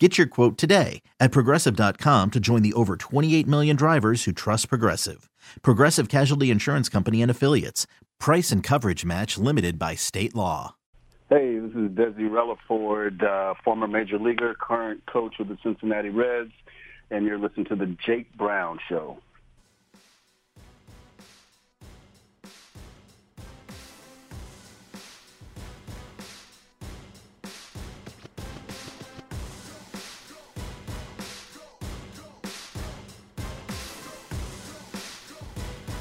[0.00, 4.68] Get your quote today at progressive.com to join the over 28 million drivers who trust
[4.68, 5.30] Progressive.
[5.62, 7.86] Progressive Casualty Insurance Company and Affiliates.
[8.18, 10.74] Price and coverage match limited by state law.
[11.30, 16.52] Hey, this is Desi Relaford, uh, former major leaguer, current coach with the Cincinnati Reds,
[17.12, 19.18] and you're listening to the Jake Brown Show.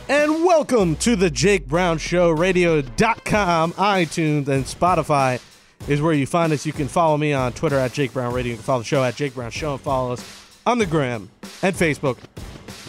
[0.10, 5.42] And welcome to the Jake Brown Show, radio.com, iTunes, and Spotify
[5.88, 6.66] is where you find us.
[6.66, 8.52] You can follow me on Twitter at Jake Brown Radio.
[8.52, 11.30] You can follow the show at Jake Brown Show and follow us on the gram
[11.62, 12.18] and Facebook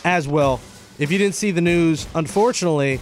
[0.05, 0.61] as well.
[0.98, 2.98] If you didn't see the news, unfortunately,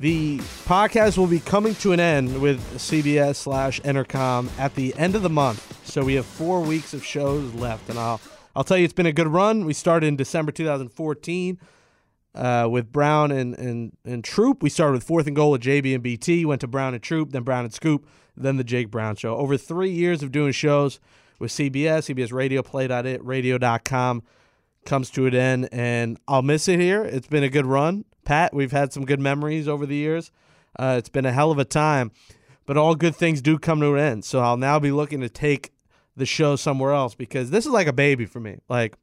[0.00, 5.14] the podcast will be coming to an end with CBS slash Entercom at the end
[5.14, 5.86] of the month.
[5.86, 8.20] So we have four weeks of shows left, and I'll
[8.56, 9.64] I'll tell you it's been a good run.
[9.64, 11.58] We started in December 2014
[12.34, 14.62] uh, with Brown and, and and Troop.
[14.62, 16.44] We started with fourth and goal with JB and BT.
[16.44, 19.36] Went to Brown and Troop, then Brown and Scoop, then the Jake Brown Show.
[19.36, 21.00] Over three years of doing shows
[21.38, 24.22] with CBS, CBS Radio, Play.it, Radio.com
[24.84, 27.04] comes to an end, and I'll miss it here.
[27.04, 28.54] It's been a good run, Pat.
[28.54, 30.30] We've had some good memories over the years.
[30.78, 32.12] Uh, it's been a hell of a time,
[32.66, 34.24] but all good things do come to an end.
[34.24, 35.72] So I'll now be looking to take
[36.16, 38.58] the show somewhere else because this is like a baby for me.
[38.68, 38.96] Like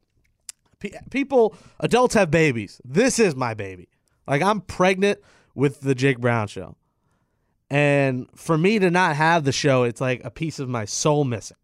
[0.82, 2.82] pe- people, adults have babies.
[2.84, 3.88] This is my baby.
[4.28, 5.20] Like I'm pregnant
[5.56, 6.76] with the Jake Brown show.
[7.70, 11.24] And for me to not have the show, it's like a piece of my soul
[11.24, 11.58] missing.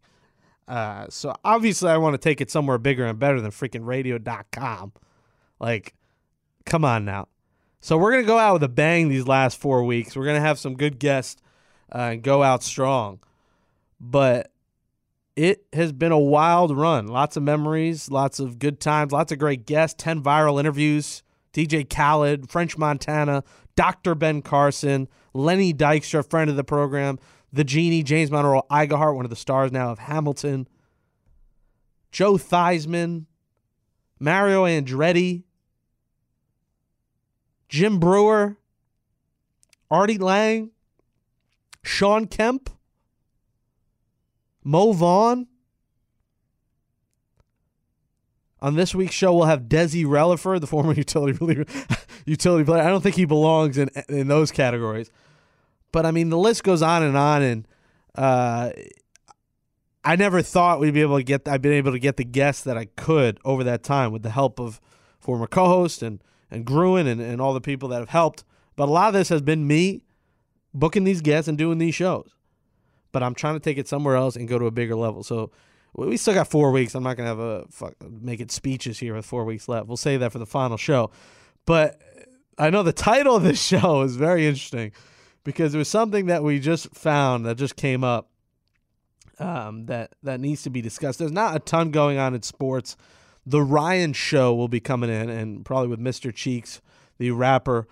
[0.66, 4.92] Uh, so obviously, I want to take it somewhere bigger and better than freaking radio.com.
[5.60, 5.94] Like,
[6.64, 7.28] come on now.
[7.80, 10.16] So we're going to go out with a bang these last four weeks.
[10.16, 11.40] We're going to have some good guests
[11.94, 13.20] uh, and go out strong.
[14.00, 14.50] But
[15.38, 17.06] it has been a wild run.
[17.06, 21.22] Lots of memories, lots of good times, lots of great guests, 10 viral interviews.
[21.52, 23.44] DJ Khaled, French Montana,
[23.76, 24.16] Dr.
[24.16, 27.20] Ben Carson, Lenny Dykstra, friend of the program,
[27.52, 30.66] the Genie, James Monroe Iglehart, one of the stars now of Hamilton,
[32.10, 33.26] Joe Theismann,
[34.18, 35.44] Mario Andretti,
[37.68, 38.56] Jim Breuer,
[39.88, 40.72] Artie Lang,
[41.84, 42.70] Shawn Kemp,
[44.64, 45.46] Mo Vaughn.
[48.60, 51.38] On this week's show, we'll have Desi Relaford, the former utility
[52.24, 52.82] utility player.
[52.82, 55.10] I don't think he belongs in in those categories,
[55.92, 57.42] but I mean the list goes on and on.
[57.42, 57.68] And
[58.16, 58.70] uh,
[60.04, 61.46] I never thought we'd be able to get.
[61.46, 64.30] I've been able to get the guests that I could over that time with the
[64.30, 64.80] help of
[65.20, 66.20] former co-host and
[66.50, 68.44] and Gruen and, and all the people that have helped.
[68.74, 70.02] But a lot of this has been me
[70.74, 72.34] booking these guests and doing these shows.
[73.12, 75.22] But I'm trying to take it somewhere else and go to a bigger level.
[75.22, 75.50] So
[75.94, 76.94] we still got four weeks.
[76.94, 79.86] I'm not gonna have a fuck, make it speeches here with four weeks left.
[79.86, 81.10] We'll save that for the final show.
[81.64, 82.00] But
[82.58, 84.92] I know the title of this show is very interesting
[85.44, 88.30] because it was something that we just found that just came up
[89.38, 91.18] um, that that needs to be discussed.
[91.18, 92.96] There's not a ton going on in sports.
[93.46, 96.34] The Ryan Show will be coming in, and probably with Mr.
[96.34, 96.82] Cheeks,
[97.16, 97.88] the rapper,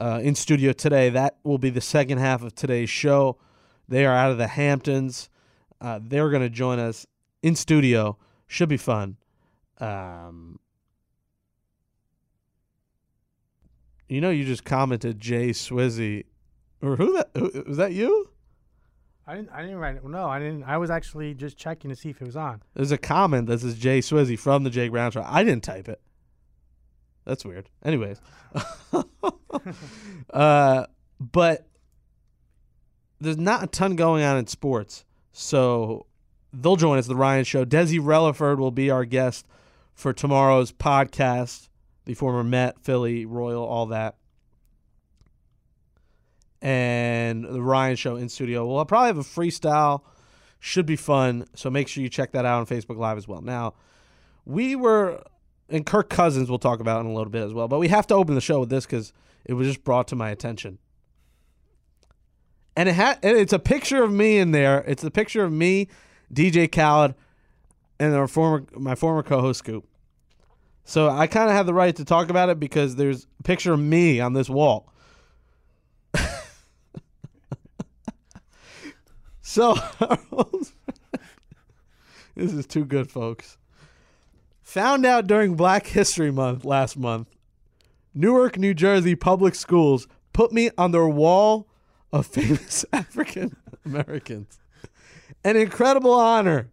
[0.00, 1.08] uh, in studio today.
[1.08, 3.38] That will be the second half of today's show.
[3.88, 5.28] They are out of the Hamptons.
[5.80, 7.06] Uh, they're going to join us
[7.42, 8.18] in studio.
[8.46, 9.16] Should be fun.
[9.78, 10.58] Um,
[14.08, 16.24] you know, you just commented Jay Swizzy,
[16.82, 18.30] or who that who, was that you?
[19.26, 19.50] I didn't.
[19.50, 20.04] I didn't write it.
[20.04, 20.64] No, I didn't.
[20.64, 22.62] I was actually just checking to see if it was on.
[22.74, 25.22] There's a comment that says Jay Swizzy from the Jake Brown Show.
[25.24, 26.00] I didn't type it.
[27.24, 27.68] That's weird.
[27.84, 28.22] Anyways,
[30.32, 30.86] uh,
[31.20, 31.67] but
[33.20, 36.06] there's not a ton going on in sports, so
[36.52, 37.06] they'll join us.
[37.06, 37.64] The Ryan Show.
[37.64, 39.46] Desi Relaford will be our guest
[39.94, 41.68] for tomorrow's podcast.
[42.04, 44.16] The former Met, Philly, Royal, all that.
[46.62, 48.66] And the Ryan Show in studio.
[48.66, 50.02] We'll probably have a freestyle.
[50.58, 51.46] Should be fun.
[51.54, 53.42] So make sure you check that out on Facebook Live as well.
[53.42, 53.74] Now,
[54.44, 55.22] we were,
[55.68, 58.06] and Kirk Cousins we'll talk about in a little bit as well, but we have
[58.08, 59.12] to open the show with this because
[59.44, 60.78] it was just brought to my attention
[62.78, 64.84] and it had and it's a picture of me in there.
[64.86, 65.88] It's a picture of me,
[66.32, 67.16] DJ Khaled,
[67.98, 69.84] and our former my former co-host Scoop.
[70.84, 73.72] So I kind of have the right to talk about it because there's a picture
[73.72, 74.92] of me on this wall.
[79.42, 79.74] so
[82.36, 83.58] this is too good, folks.
[84.62, 87.26] Found out during Black History Month last month,
[88.14, 91.67] Newark, New Jersey public schools put me on their wall
[92.12, 94.58] of famous African Americans.
[95.44, 96.70] An incredible honor.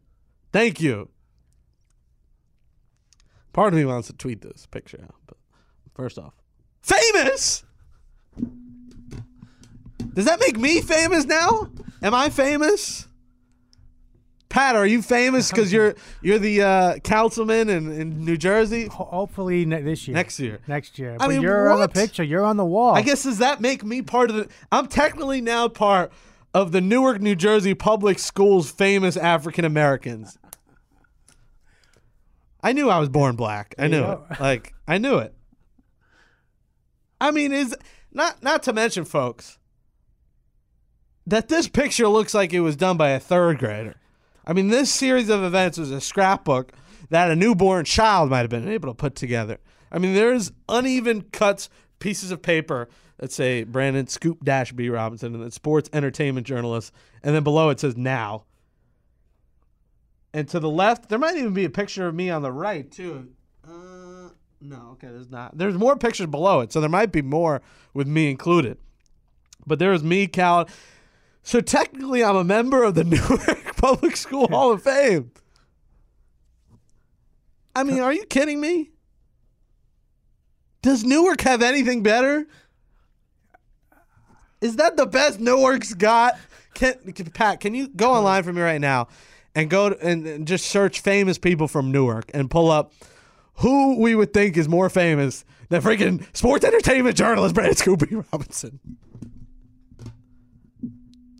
[0.51, 1.09] Thank you.
[3.53, 5.37] Part of me wants to tweet this picture out, but
[5.93, 6.33] first off,
[6.81, 7.63] famous.
[10.13, 11.69] Does that make me famous now?
[12.01, 13.07] Am I famous?
[14.55, 19.65] Pat, are you famous because you're you're the uh, councilman in, in New Jersey hopefully
[19.65, 20.15] ne- this year.
[20.15, 20.59] next year?
[20.65, 21.15] Next year.
[21.15, 22.23] I But mean, you're on the picture.
[22.23, 22.95] You're on the wall.
[22.95, 24.47] I guess does that make me part of the?
[24.71, 26.13] I'm technically now part
[26.53, 30.37] of the Newark, New Jersey public schools famous African Americans.
[32.63, 33.75] I knew I was born black.
[33.77, 34.39] I knew you it.
[34.39, 35.35] Like I knew it.
[37.19, 37.75] I mean, is
[38.13, 39.57] not not to mention, folks,
[41.27, 43.95] that this picture looks like it was done by a third grader.
[44.45, 46.71] I mean, this series of events was a scrapbook
[47.09, 49.59] that a newborn child might have been able to put together.
[49.91, 51.69] I mean, there's uneven cuts,
[51.99, 56.91] pieces of paper that say Brandon Scoop Dash B Robinson and then sports entertainment journalist,
[57.23, 58.45] and then below it says now.
[60.33, 62.91] And to the left, there might even be a picture of me on the right
[62.91, 63.29] too.
[63.65, 65.57] Uh, no, okay, there's not.
[65.57, 67.61] There's more pictures below it, so there might be more
[67.93, 68.77] with me included.
[69.65, 70.67] But there was me, Cal.
[71.45, 75.29] So technically, I'm a member of the Newark Public School Hall of Fame.
[77.75, 78.89] I mean, are you kidding me?
[80.81, 82.47] Does Newark have anything better?
[84.59, 86.35] Is that the best Newark's got?
[86.73, 89.07] Can, can- Pat, can you go online for me right now
[89.53, 92.91] and go to, and, and just search famous people from Newark and pull up
[93.59, 98.79] who we would think is more famous than freaking sports entertainment journalist Brandon Scooby Robinson?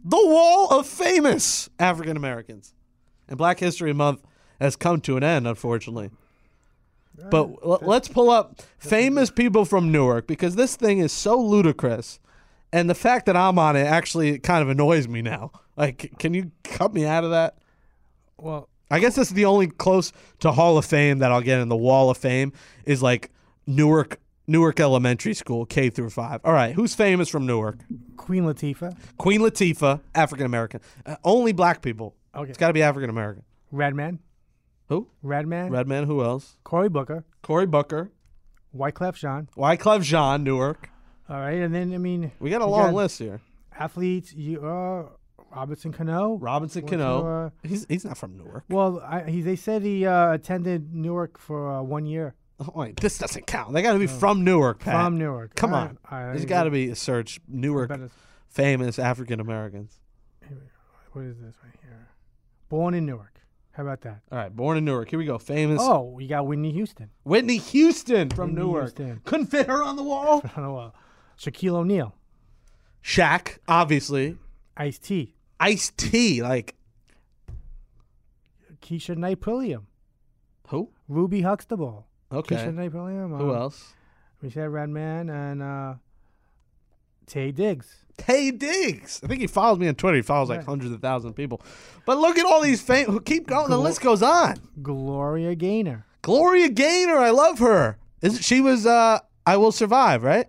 [0.08, 2.74] The wall of famous African Americans.
[3.28, 4.22] And Black History Month
[4.62, 6.12] has come to an end, unfortunately.
[7.32, 12.20] But l- let's pull up famous people from Newark because this thing is so ludicrous.
[12.72, 15.52] And the fact that I'm on it actually kind of annoys me now.
[15.76, 17.58] Like, can you cut me out of that?
[18.38, 21.60] well, I guess this is the only close to Hall of Fame that I'll get
[21.60, 22.54] in the Wall of Fame
[22.86, 23.32] is like
[23.66, 26.42] Newark Newark Elementary School K through 5.
[26.44, 27.80] All right, who's famous from Newark?
[28.18, 30.82] Queen Latifah, Queen Latifah, African American.
[31.06, 32.16] Uh, only black people.
[32.36, 32.50] Okay.
[32.50, 33.44] It's got to be African American.
[33.72, 34.20] Redman,
[34.90, 35.08] Who?
[35.24, 36.58] Redman, Redman, who else?
[36.64, 38.12] Cory Booker, Cory Booker,
[38.76, 39.50] Wyclef Jean.
[39.58, 40.90] Wyclef Jean, Newark.
[41.30, 43.42] All right, and then I mean We got a long got- list here.
[43.78, 44.34] athletes.
[44.34, 45.06] You uh,
[45.56, 46.36] Robinson Cano.
[46.36, 47.46] Robinson Cano.
[47.46, 48.66] uh, he's he's not from Newark.
[48.70, 52.98] well, I, he they said he uh, attended Newark for uh, one year Oh, wait,
[53.02, 53.74] this doesn't count.
[53.74, 54.94] They got to be from Newark, Pat.
[54.94, 55.56] from Newark.
[55.56, 55.98] Come All on.
[56.10, 57.92] right, right, There's got to be a search Newark
[58.48, 60.00] famous African Americans.
[61.12, 62.08] What is this right here?
[62.70, 63.42] Born in Newark.
[63.72, 64.22] How about that?
[64.32, 65.10] All right, born in Newark.
[65.10, 65.38] Here we go.
[65.38, 67.10] Famous Oh, we got Whitney Houston.
[67.24, 68.84] Whitney Houston from Whitney Newark.
[68.98, 69.22] Houston.
[69.26, 70.42] Couldn't fit her on the wall.
[70.46, 70.78] I don't know.
[70.78, 70.92] Uh,
[71.38, 72.16] Shaquille O'Neal,
[73.04, 74.38] Shaq, obviously.
[74.78, 76.76] Ice T, Ice T, like
[78.82, 79.88] Keshia Knight Pulliam,
[80.70, 80.92] who?
[81.08, 82.08] Ruby Huxtable.
[82.36, 82.56] Okay.
[82.56, 83.32] Keshia Knight Pulliam.
[83.38, 83.94] Who um, else?
[84.42, 85.94] We said Redman and uh,
[87.28, 87.88] Taye Diggs.
[88.18, 89.22] Taye Diggs.
[89.24, 90.16] I think he follows me on Twitter.
[90.18, 90.66] He follows like Right.
[90.68, 91.62] hundreds of thousands of people.
[92.06, 93.70] But look at all these fame who keep going.
[93.70, 94.56] The Glo- list goes on.
[94.82, 96.06] Gloria Gaynor.
[96.22, 97.98] Gloria Gaynor, I love her.
[98.22, 100.48] Is she was uh I will survive, right?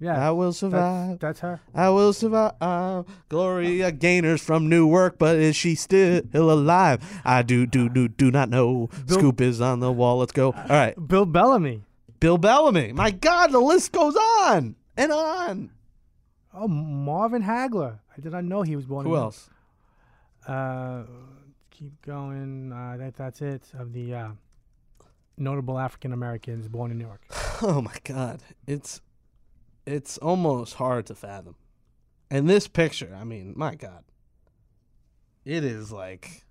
[0.00, 0.28] Yeah.
[0.28, 1.18] I will survive.
[1.18, 1.60] That's, that's her.
[1.74, 3.04] I will survive.
[3.28, 7.20] Gloria Gaynor's from Newark, but is she still alive?
[7.24, 8.88] I do do do do not know.
[9.06, 10.18] Bill- Scoop is on the wall.
[10.18, 10.52] Let's go.
[10.52, 10.94] All right.
[11.08, 11.82] Bill Bellamy.
[12.20, 12.92] Bill Bellamy.
[12.92, 15.70] My God, the list goes on and on.
[16.54, 17.98] Oh, Marvin Hagler.
[18.16, 19.04] I did not know he was born.
[19.06, 19.50] Who in else?
[20.46, 21.02] Uh,
[21.70, 22.72] keep going.
[22.72, 24.28] Uh, that that's it of the uh,
[25.36, 27.22] notable African Americans born in New York.
[27.60, 29.00] Oh my God, it's
[29.88, 31.56] it's almost hard to fathom.
[32.30, 34.04] And this picture, I mean, my God,
[35.44, 36.44] it is like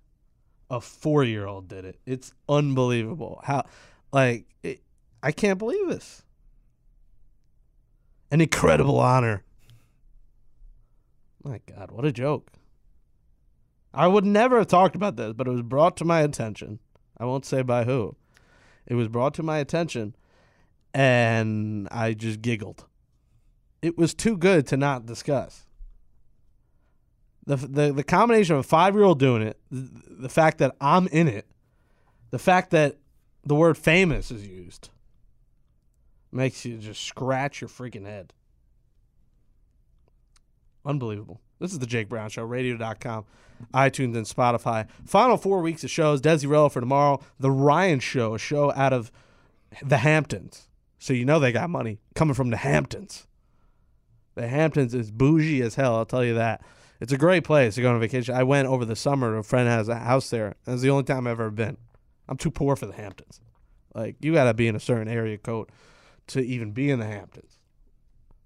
[0.68, 2.00] a four-year-old did it.
[2.04, 3.64] It's unbelievable how,
[4.12, 4.82] like, it,
[5.22, 6.22] I can't believe this.
[8.30, 9.44] An incredible honor.
[11.44, 12.50] My God, what a joke.
[13.94, 16.80] I would never have talked about this, but it was brought to my attention.
[17.16, 18.16] I won't say by who.
[18.86, 20.16] It was brought to my attention,
[20.92, 22.84] and I just giggled.
[23.82, 25.64] It was too good to not discuss.
[27.46, 29.88] The, the, the combination of a five year old doing it, the,
[30.22, 31.46] the fact that I'm in it,
[32.30, 32.96] the fact that
[33.44, 34.90] the word famous is used,
[36.30, 38.34] makes you just scratch your freaking head.
[40.84, 41.40] Unbelievable.
[41.58, 43.24] This is the Jake Brown Show, radio.com,
[43.74, 44.86] iTunes, and Spotify.
[45.04, 46.20] Final four weeks of shows.
[46.20, 47.20] Desi Relaford tomorrow.
[47.40, 49.10] The Ryan Show, a show out of
[49.82, 50.68] the Hamptons.
[50.98, 53.26] So you know they got money coming from the Hamptons.
[54.38, 56.62] The Hamptons is bougie as hell, I'll tell you that.
[57.00, 58.36] It's a great place to go on vacation.
[58.36, 59.36] I went over the summer.
[59.36, 60.54] A friend has a house there.
[60.64, 61.76] It's the only time I've ever been.
[62.28, 63.40] I'm too poor for the Hamptons.
[63.96, 65.70] Like you got to be in a certain area code
[66.28, 67.58] to even be in the Hamptons.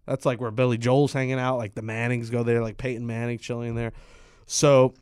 [0.06, 1.58] That's like where Billy Joel's hanging out.
[1.58, 2.62] Like the Mannings go there.
[2.62, 3.92] Like Peyton Manning chilling there.
[4.46, 4.94] So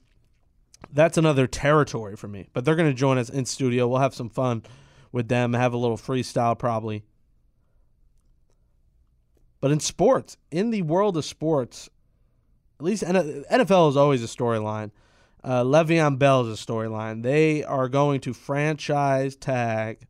[0.93, 2.49] that's another territory for me.
[2.53, 3.87] But they're going to join us in studio.
[3.87, 4.65] We'll have some fun
[5.13, 5.53] with them.
[5.53, 7.05] Have a little freestyle probably.
[9.61, 11.89] But in sports, in the world of sports,
[12.79, 14.91] at least NFL is always a storyline.
[15.45, 17.23] Uh, Le'Veon Bell is a storyline.
[17.23, 20.07] They are going to franchise tag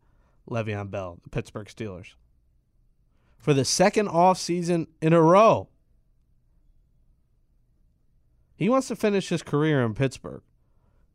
[0.48, 2.14] Le'Veon Bell, the Pittsburgh Steelers,
[3.38, 5.68] for the second off season in a row.
[8.56, 10.42] He wants to finish his career in Pittsburgh,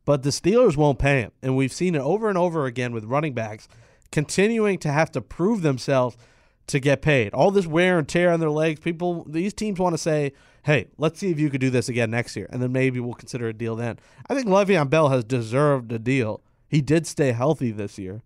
[0.03, 1.31] but the Steelers won't pay him.
[1.41, 3.67] And we've seen it over and over again with running backs
[4.11, 6.17] continuing to have to prove themselves
[6.67, 7.33] to get paid.
[7.33, 10.87] All this wear and tear on their legs, people, these teams want to say, hey,
[10.97, 13.47] let's see if you could do this again next year, and then maybe we'll consider
[13.47, 13.99] a deal then.
[14.29, 16.41] I think Le'Veon Bell has deserved a deal.
[16.67, 18.21] He did stay healthy this year.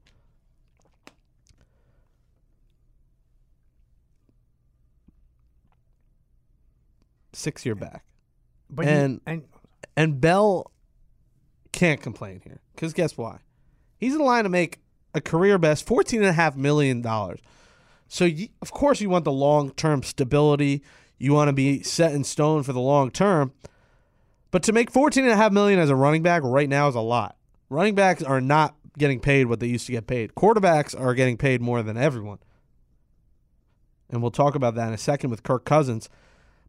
[7.33, 8.03] Six year back.
[8.69, 9.43] But And- he, and
[9.95, 10.71] And Bell
[11.71, 12.61] can't complain here.
[12.73, 13.39] Because guess why?
[13.97, 14.79] He's in line to make
[15.13, 17.01] a career best $14.5 million.
[18.09, 20.83] So, you, of course, you want the long term stability.
[21.17, 23.53] You want to be set in stone for the long term.
[24.51, 27.37] But to make 14.5 million as a running back right now is a lot.
[27.69, 30.33] Running backs are not getting paid what they used to get paid.
[30.35, 32.39] Quarterbacks are getting paid more than everyone.
[34.09, 36.09] And we'll talk about that in a second with Kirk Cousins.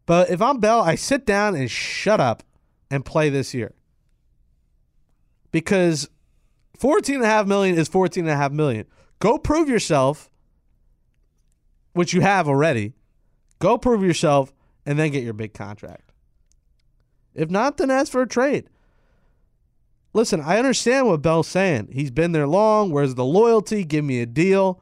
[0.05, 2.43] But if I'm Bell, I sit down and shut up
[2.89, 3.73] and play this year.
[5.51, 6.09] Because
[6.79, 8.85] 14.5 million is 14.5 million.
[9.19, 10.30] Go prove yourself,
[11.93, 12.93] which you have already.
[13.59, 14.53] Go prove yourself
[14.85, 16.11] and then get your big contract.
[17.33, 18.67] If not, then ask for a trade.
[20.13, 21.89] Listen, I understand what Bell's saying.
[21.93, 22.91] He's been there long.
[22.91, 23.85] Where's the loyalty?
[23.85, 24.81] Give me a deal.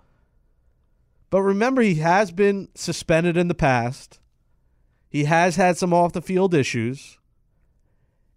[1.30, 4.20] But remember, he has been suspended in the past.
[5.10, 7.20] He has had some off the field issues.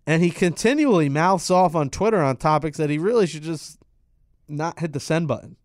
[0.06, 3.78] And he continually mouths off on Twitter on topics that he really should just
[4.48, 5.56] not hit the send button.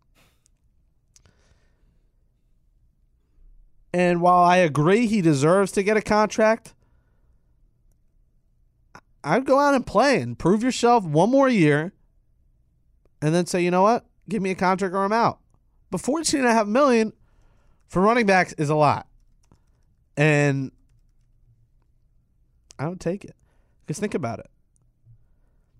[3.92, 6.74] And while I agree he deserves to get a contract,
[9.24, 11.92] I'd go out and play and prove yourself one more year
[13.20, 14.06] and then say, you know what?
[14.28, 15.40] Give me a contract or I'm out.
[15.90, 17.12] But 14 and a half million
[17.86, 19.08] for running backs is a lot.
[20.16, 20.70] And
[22.78, 23.34] I would take it.
[23.86, 24.50] Because think about it.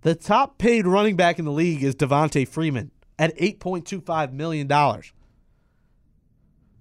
[0.03, 4.69] The top paid running back in the league is Devonta Freeman at $8.25 million.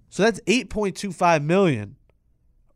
[0.10, 1.96] So that's 8.25 million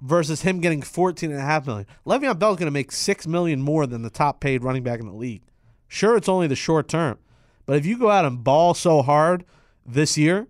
[0.01, 1.85] versus him getting 14.5 million.
[2.05, 5.05] Le'Veon Bell's going to make 6 million more than the top paid running back in
[5.05, 5.43] the league.
[5.87, 7.19] Sure, it's only the short term.
[7.65, 9.45] But if you go out and ball so hard
[9.85, 10.47] this year,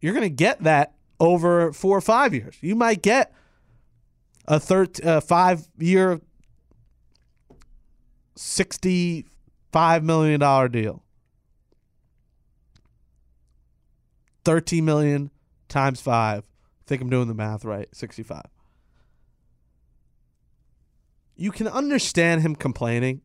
[0.00, 2.56] you're going to get that over four or five years.
[2.60, 3.32] You might get
[4.46, 6.20] a third, uh, five year,
[8.36, 9.24] $65
[10.02, 11.02] million deal.
[14.44, 15.30] 13 million
[15.68, 16.44] times five.
[16.44, 17.88] I think I'm doing the math right.
[17.92, 18.42] 65.
[21.36, 23.22] You can understand him complaining,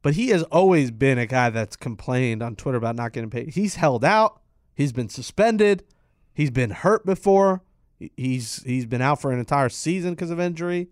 [0.00, 3.50] but he has always been a guy that's complained on Twitter about not getting paid.
[3.50, 4.40] He's held out.
[4.74, 5.84] He's been suspended.
[6.32, 7.62] He's been hurt before.
[7.98, 10.88] He- He's he's been out for an entire season because of injury.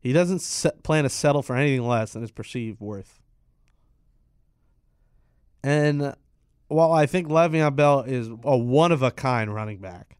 [0.00, 3.20] He doesn't set, plan to settle for anything less than his perceived worth.
[5.64, 6.14] And
[6.68, 10.16] while I think Le'Veon Bell is a one of a kind running back,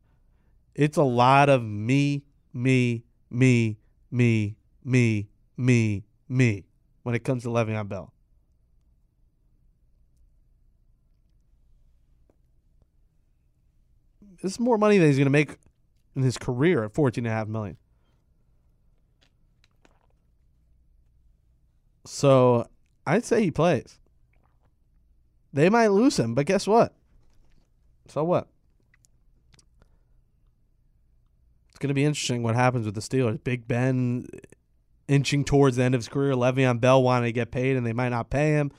[0.75, 3.79] it's a lot of me, me, me,
[4.11, 6.65] me, me, me, me
[7.03, 8.13] when it comes to Le'Veon Bell.
[14.43, 15.57] This is more money than he's going to make
[16.15, 17.79] in his career at fourteen and a half million.
[22.05, 22.69] So
[23.07, 23.99] I'd say he plays.
[25.57, 26.95] They might lose him, but guess what?
[28.09, 28.49] So what?
[31.71, 33.43] It's going to be interesting what happens with the Steelers.
[33.43, 34.27] Big Ben
[35.09, 36.35] inching towards the end of his career.
[36.35, 38.71] Le'Veon Bell wanting to get paid, and they might not pay him.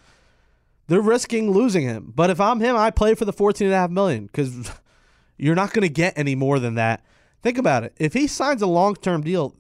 [0.87, 2.13] They're risking losing him.
[2.15, 4.71] But if I'm him, I play for the fourteen and a half million because
[5.37, 7.03] you're not going to get any more than that
[7.41, 7.93] Think about it.
[7.97, 9.55] If he signs a long term deal,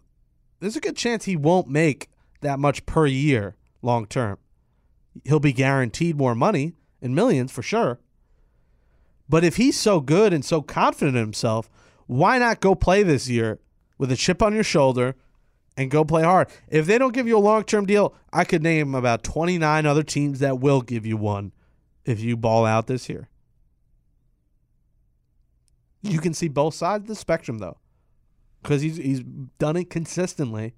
[0.59, 2.09] there's a good chance he won't make
[2.41, 4.37] that much per year long term.
[5.23, 7.99] He'll be guaranteed more money in millions for sure.
[9.29, 11.69] But if he's so good and so confident in himself,
[12.05, 13.59] why not go play this year
[13.97, 15.15] with a chip on your shoulder
[15.75, 16.47] and go play hard?
[16.69, 20.03] If they don't give you a long term deal, I could name about 29 other
[20.03, 21.51] teams that will give you one
[22.05, 23.27] if you ball out this year.
[26.01, 27.77] You can see both sides of the spectrum though,
[28.61, 29.21] because he's he's
[29.59, 30.73] done it consistently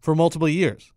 [0.00, 0.92] for multiple years.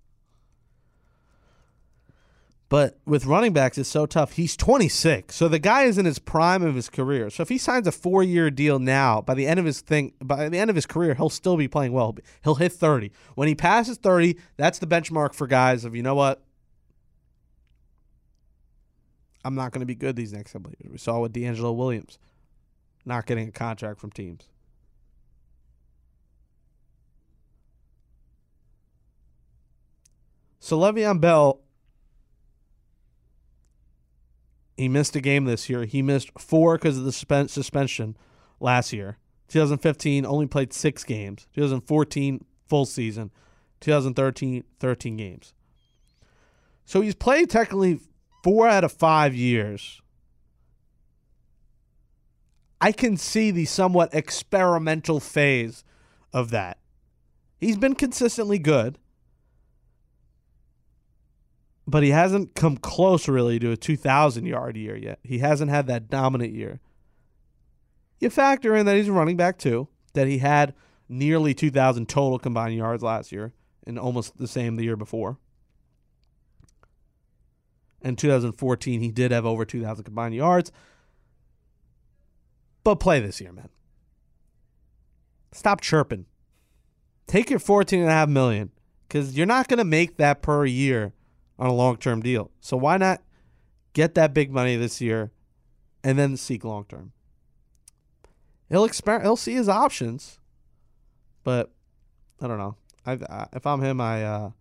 [2.70, 4.34] But with running backs, it's so tough.
[4.34, 7.32] He's 26, so the guy is in his prime of his career.
[7.32, 10.50] So if he signs a four-year deal now, by the end of his thing, by
[10.50, 12.16] the end of his career, he'll still be playing well.
[12.44, 13.12] He'll hit 30.
[13.34, 16.44] When he passes 30, that's the benchmark for guys of you know what,
[19.44, 20.92] I'm not going to be good these next couple years.
[20.92, 22.20] We saw with DeAngelo Williams
[23.04, 24.48] not getting a contract from teams.
[30.60, 31.62] So Le'Veon Bell,
[34.80, 35.84] he missed a game this year.
[35.84, 38.16] He missed four because of the suspension
[38.62, 39.18] last year.
[39.50, 41.48] 2015 only played six games.
[41.54, 43.32] 2014 full season.
[43.82, 45.54] 2013 13 games.
[46.86, 48.00] So he's played technically
[48.42, 50.02] four out of five years.
[52.80, 55.84] I can see the somewhat experimental phase
[56.32, 56.78] of that.
[57.58, 58.98] He's been consistently good,
[61.90, 65.20] but he hasn't come close really to a 2,000 yard year yet.
[65.24, 66.80] He hasn't had that dominant year.
[68.20, 70.74] You factor in that he's a running back too, that he had
[71.08, 73.54] nearly 2,000 total combined yards last year
[73.88, 75.38] and almost the same the year before.
[78.02, 80.72] In 2014, he did have over 2,000 combined yards.
[82.84, 83.70] But play this year, man.
[85.52, 86.26] Stop chirping.
[87.28, 88.72] Take your 14 and a half million
[89.08, 91.14] because you're not going to make that per year
[91.60, 92.50] on a long term deal.
[92.60, 93.22] So why not
[93.94, 95.32] get that big money this year
[96.04, 97.12] and then seek long term?
[98.70, 100.40] He'll exper- he'll see his options,
[101.44, 101.72] but
[102.42, 102.76] I don't know.
[103.06, 104.52] I, I if I'm him, I uh,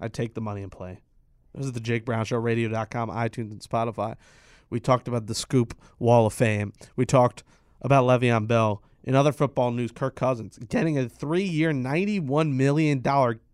[0.00, 1.00] I take the money and play.
[1.54, 4.16] This is the Jake Brown Show, radio.com, iTunes, and Spotify.
[4.68, 6.72] We talked about the Scoop Wall of Fame.
[6.96, 7.44] We talked
[7.80, 8.82] about Le'Veon Bell.
[9.04, 13.02] In other football news, Kirk Cousins getting a three year, $91 million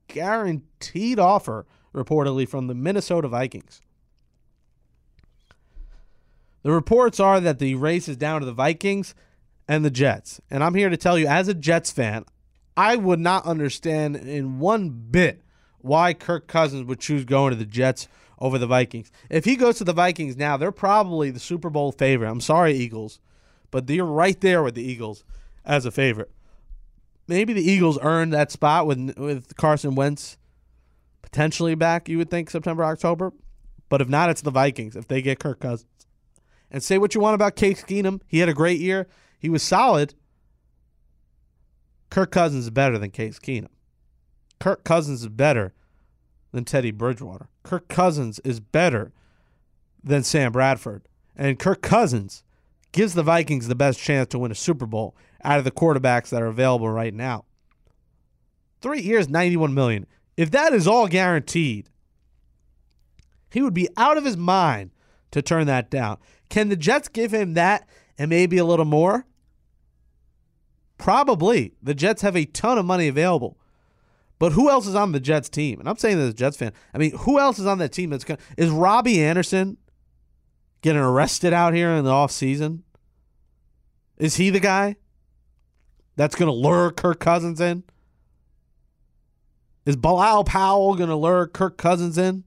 [0.09, 3.81] guaranteed offer, reportedly from the Minnesota Vikings.
[6.63, 9.15] The reports are that the race is down to the Vikings
[9.69, 10.41] and the Jets.
[10.51, 12.25] And I'm here to tell you, as a Jets fan,
[12.77, 15.43] I would not understand in one bit
[15.81, 19.11] why Kirk Cousins would choose going to the Jets over the Vikings.
[19.29, 22.31] If he goes to the Vikings now, they're probably the Super Bowl favorite.
[22.31, 23.21] I'm sorry, Eagles,
[23.71, 25.25] but they're right there with the Eagles
[25.65, 26.31] as a favorite.
[27.29, 30.37] Maybe the Eagles earned that spot with with Carson Wentz
[31.33, 32.09] potentially back.
[32.09, 33.33] You would think September, October,
[33.89, 35.89] but if not, it's the Vikings if they get Kirk Cousins.
[36.71, 39.09] And say what you want about Case Keenum, he had a great year.
[39.39, 40.15] He was solid.
[42.11, 43.69] Kirk Cousins is better than Case Keenum.
[44.61, 45.75] Kirk Cousins is better
[46.53, 47.49] than Teddy Bridgewater.
[47.63, 49.13] Kirk Cousins is better
[50.05, 51.03] than Sam Bradford.
[51.35, 52.45] And Kirk Cousins
[52.93, 56.29] gives the Vikings the best chance to win a Super Bowl out of the quarterbacks
[56.29, 57.45] that are available right now.
[58.81, 60.07] Three years, 91 million.
[60.37, 61.89] If that is all guaranteed,
[63.51, 64.91] he would be out of his mind
[65.31, 66.19] to turn that down.
[66.49, 69.27] Can the Jets give him that and maybe a little more?
[70.99, 71.75] Probably.
[71.83, 73.59] The Jets have a ton of money available.
[74.39, 75.79] But who else is on the Jets team?
[75.79, 76.73] And I'm saying this as a Jets fan.
[76.93, 79.77] I mean, who else is on that team that's going is Robbie Anderson
[80.81, 82.83] getting arrested out here in the off season?
[84.19, 84.97] Is he the guy
[86.17, 87.85] that's going to lure Kirk Cousins in?
[89.85, 92.45] Is Bilal Powell going to lure Kirk Cousins in?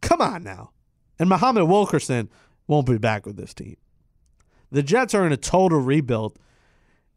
[0.00, 0.70] Come on now.
[1.18, 2.30] And Muhammad Wilkerson
[2.66, 3.76] won't be back with this team.
[4.70, 6.38] The Jets are in a total rebuild.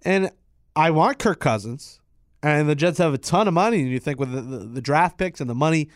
[0.02, 0.32] And
[0.76, 2.00] I want Kirk Cousins,
[2.42, 3.82] and the Jets have a ton of money.
[3.82, 5.90] And you think with the, the, the, draft picks and the money,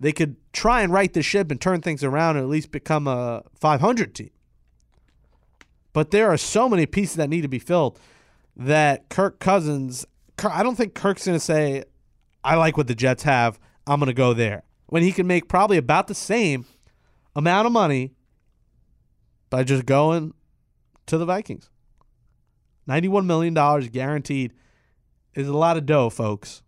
[0.00, 3.06] they could try and right the ship and turn things around and at least become
[3.06, 4.30] a 500 team.
[5.92, 7.98] But there are so many pieces that need to be filled
[8.58, 10.04] that Kirk Cousins,
[10.42, 11.84] I don't think Kirk's going to say,
[12.44, 13.58] I like what the Jets have.
[13.86, 14.64] I'm going to go there.
[14.86, 16.66] When he can make probably about the same
[17.36, 18.12] amount of money
[19.50, 20.34] by just going
[21.06, 21.70] to the Vikings.
[22.88, 23.54] $91 million
[23.90, 24.52] guaranteed
[25.34, 26.62] is a lot of dough, folks.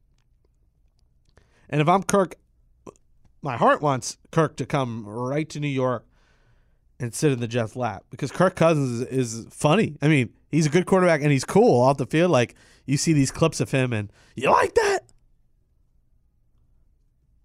[1.69, 2.37] And if I'm Kirk,
[3.43, 6.07] my heart wants Kirk to come right to New York
[6.99, 9.97] and sit in the Jets' lap because Kirk Cousins is, funny.
[10.03, 12.31] I mean, he's a good quarterback and he's cool off the field.
[12.31, 12.55] Like
[12.87, 15.01] you see these clips of him and you like that.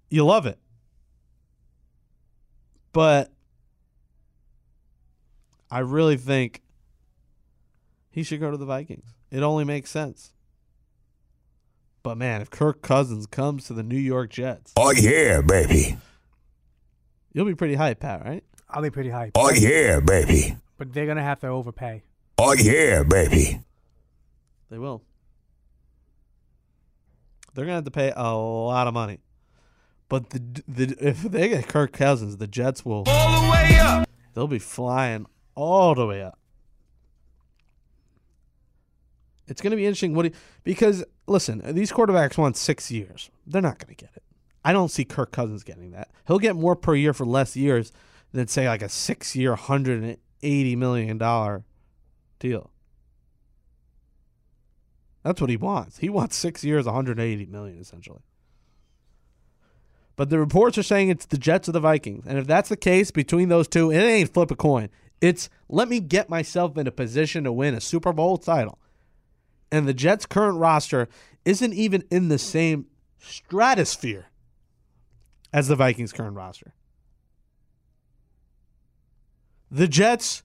[0.09, 0.59] You love it.
[2.93, 3.31] But
[5.69, 6.61] I really think
[8.11, 9.13] he should go to the Vikings.
[9.31, 10.31] It only makes sense.
[12.03, 15.97] But man, if Kirk Cousins comes to the New York Jets, Oh yeah, baby.
[17.33, 18.43] you'll be pretty hyped, Pat, right?
[18.69, 19.31] I'll be pretty hyped.
[19.35, 20.55] Oh yeah, baby.
[20.77, 22.03] But they're gonna have to overpay.
[22.37, 23.61] Oh yeah, baby.
[24.69, 25.01] They will.
[27.53, 29.19] They're gonna have to pay a lot of money.
[30.09, 34.09] But the the if they get Kirk Cousins, the Jets will all the way up.
[34.33, 36.37] They'll be flying all the way up.
[39.47, 40.13] It's gonna be interesting.
[40.13, 40.31] What he,
[40.63, 43.29] because listen, these quarterbacks want six years.
[43.47, 44.23] They're not gonna get it.
[44.65, 46.09] I don't see Kirk Cousins getting that.
[46.27, 47.91] He'll get more per year for less years
[48.31, 51.63] than say like a six-year, hundred and eighty million dollar
[52.39, 52.71] deal.
[55.23, 55.97] That's what he wants.
[55.97, 58.21] He wants six years, 180 million essentially.
[60.15, 62.77] But the reports are saying it's the Jets or the Vikings, and if that's the
[62.77, 64.89] case between those two, it ain't flip a coin.
[65.19, 68.79] It's let me get myself in a position to win a Super Bowl title.
[69.71, 71.09] And the Jets' current roster
[71.43, 72.85] isn't even in the same
[73.17, 74.27] stratosphere
[75.51, 76.73] as the Vikings' current roster.
[79.71, 80.43] The Jets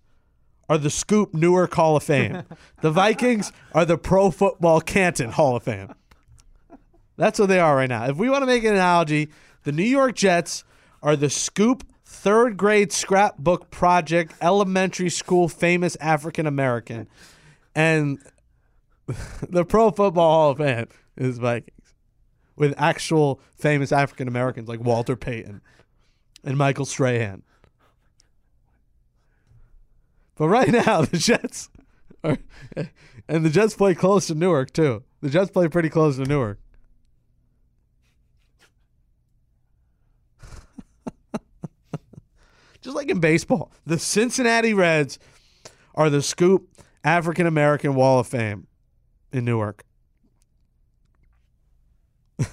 [0.70, 2.44] are the Scoop Newark Hall of Fame.
[2.80, 5.92] the Vikings are the Pro Football Canton Hall of Fame.
[7.16, 8.06] That's what they are right now.
[8.06, 9.30] If we want to make an analogy,
[9.64, 10.62] the New York Jets
[11.02, 17.08] are the Scoop third grade scrapbook project elementary school famous African American.
[17.74, 18.20] And
[19.48, 21.94] the Pro Football Hall of Fame is Vikings
[22.54, 25.62] with actual famous African Americans like Walter Payton
[26.44, 27.42] and Michael Strahan.
[30.40, 31.68] But right now, the Jets
[32.24, 32.38] are,
[33.28, 35.04] and the Jets play close to Newark too.
[35.20, 36.58] The Jets play pretty close to Newark.
[42.80, 45.18] Just like in baseball, the Cincinnati Reds
[45.94, 46.70] are the Scoop
[47.04, 48.66] African American Wall of Fame
[49.34, 49.84] in Newark.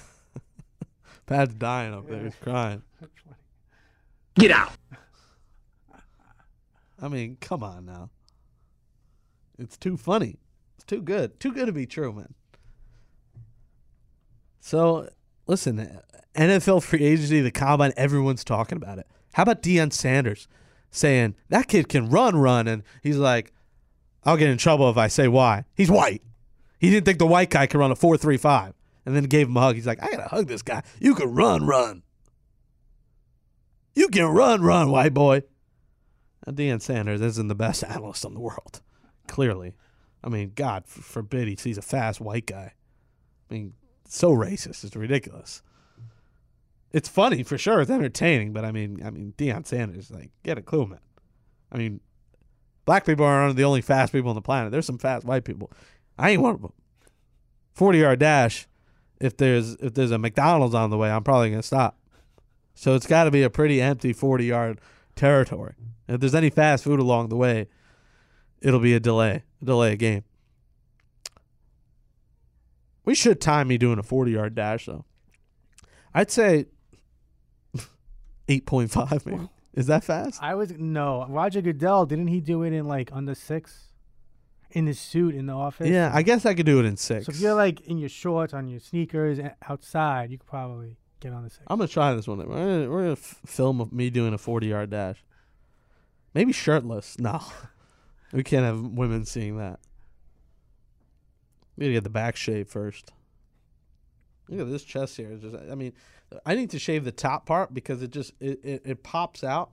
[1.24, 2.22] Pat's dying up there.
[2.22, 2.82] He's crying.
[4.34, 4.72] Get out.
[7.00, 8.10] I mean, come on now.
[9.58, 10.36] It's too funny.
[10.76, 11.38] It's too good.
[11.40, 12.34] Too good to be true, man.
[14.60, 15.08] So,
[15.46, 16.00] listen,
[16.34, 19.06] NFL free agency, the combine, everyone's talking about it.
[19.32, 20.48] How about Deion Sanders
[20.90, 23.52] saying that kid can run, run, and he's like,
[24.24, 25.64] I'll get in trouble if I say why.
[25.74, 26.22] He's white.
[26.78, 29.48] He didn't think the white guy could run a four three five, and then gave
[29.48, 29.74] him a hug.
[29.74, 30.82] He's like, I gotta hug this guy.
[31.00, 32.02] You can run, run.
[33.94, 35.42] You can run, run, white boy.
[36.52, 38.80] Deion Sanders isn't the best analyst in the world.
[39.26, 39.74] Clearly,
[40.22, 42.72] I mean, God forbid he sees a fast white guy.
[43.50, 43.74] I mean,
[44.06, 44.84] so racist.
[44.84, 45.62] It's ridiculous.
[46.92, 47.80] It's funny for sure.
[47.80, 51.00] It's entertaining, but I mean, I mean, Deion Sanders, like, get a clue, man.
[51.70, 52.00] I mean,
[52.86, 54.72] black people aren't the only fast people on the planet.
[54.72, 55.70] There's some fast white people.
[56.18, 56.72] I ain't one of them.
[57.74, 58.66] Forty yard dash.
[59.20, 61.98] If there's if there's a McDonald's on the way, I'm probably gonna stop.
[62.74, 64.80] So it's got to be a pretty empty forty yard
[65.18, 65.74] territory.
[66.08, 67.68] If there's any fast food along the way,
[68.60, 70.24] it'll be a delay, a delay a game.
[73.04, 75.04] We should time me doing a 40 yard dash, though.
[76.14, 76.66] I'd say
[78.48, 79.48] 8.5, maybe.
[79.74, 80.42] Is that fast?
[80.42, 82.06] I was no Roger Goodell.
[82.06, 83.84] Didn't he do it in like under six?
[84.72, 85.88] In his suit in the office.
[85.88, 87.26] Yeah, I guess I could do it in six.
[87.26, 91.32] So if you're like in your shorts, on your sneakers, outside, you could probably get
[91.32, 91.62] on the six.
[91.66, 92.38] I'm to try this one.
[92.38, 95.22] We're going we're gonna f- film me doing a 40 yard dash.
[96.34, 97.18] Maybe shirtless.
[97.18, 97.42] No.
[98.30, 99.80] We can't have women seeing that.
[101.76, 103.10] We gotta get the back shave first.
[104.48, 105.30] Look at this chest here.
[105.32, 105.92] It's just, I mean,
[106.44, 109.70] I need to shave the top part because it just it, it, it pops out.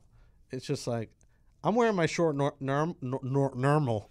[0.52, 1.10] It's just like
[1.64, 4.10] I'm wearing my short nor, norm, nor, nor, normal,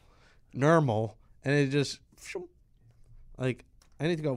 [0.52, 2.00] normal, and it just
[3.38, 3.64] like
[4.00, 4.36] I need to go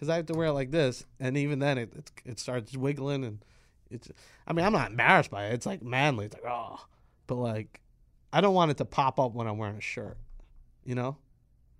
[0.00, 2.74] because I have to wear it like this, and even then it it, it starts
[2.74, 3.44] wiggling and
[3.90, 4.08] it's.
[4.46, 5.52] I mean, I'm not embarrassed by it.
[5.52, 6.24] It's like manly.
[6.26, 6.80] It's like oh,
[7.26, 7.80] but like
[8.32, 10.16] I don't want it to pop up when I'm wearing a shirt.
[10.84, 11.18] You know,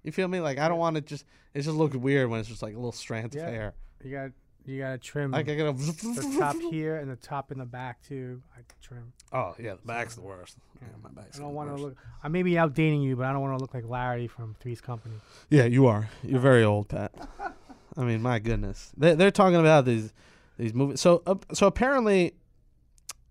[0.02, 0.40] you feel me?
[0.40, 1.24] Like I don't want it just.
[1.54, 3.46] It just looks weird when it's just like a little strands Yeah.
[3.46, 3.74] of hair.
[4.04, 4.30] You got
[4.66, 5.72] you got to trim Like I gotta.
[5.72, 8.42] the top here and the top in the back too.
[8.56, 9.12] I trim.
[9.32, 10.58] Oh yeah, the back's the worst.
[10.82, 11.96] Yeah, my back's I don't want to look.
[12.22, 14.80] I may be outdating you, but I don't want to look like Larry from Three's
[14.80, 15.14] Company.
[15.48, 16.08] Yeah, you are.
[16.22, 17.12] You're very old, Pat.
[17.96, 18.92] I mean, my goodness.
[18.96, 20.12] They they're talking about these
[20.58, 21.00] these movies.
[21.00, 22.34] So uh, so apparently,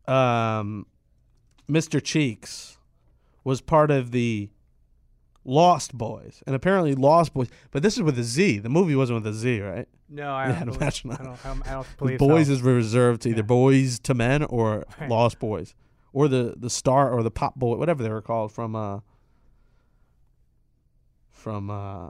[0.08, 0.86] um,
[1.70, 2.02] Mr.
[2.04, 2.78] Cheeks
[3.44, 4.50] was part of the
[5.46, 7.48] Lost Boys, and apparently Lost Boys.
[7.72, 8.60] But this is with a Z.
[8.60, 9.88] The movie wasn't with a Z, right?
[10.10, 12.54] No, I Yeah, don't, believe, imagine I don't, I don't, I don't believe boys so.
[12.54, 13.46] is reserved to either Yeah.
[13.48, 15.10] Boyz II Men or Right.
[15.10, 15.74] Lost Boys,
[16.14, 19.00] or the the Star or the Pop Boy, whatever they were called from uh
[21.32, 22.10] from uh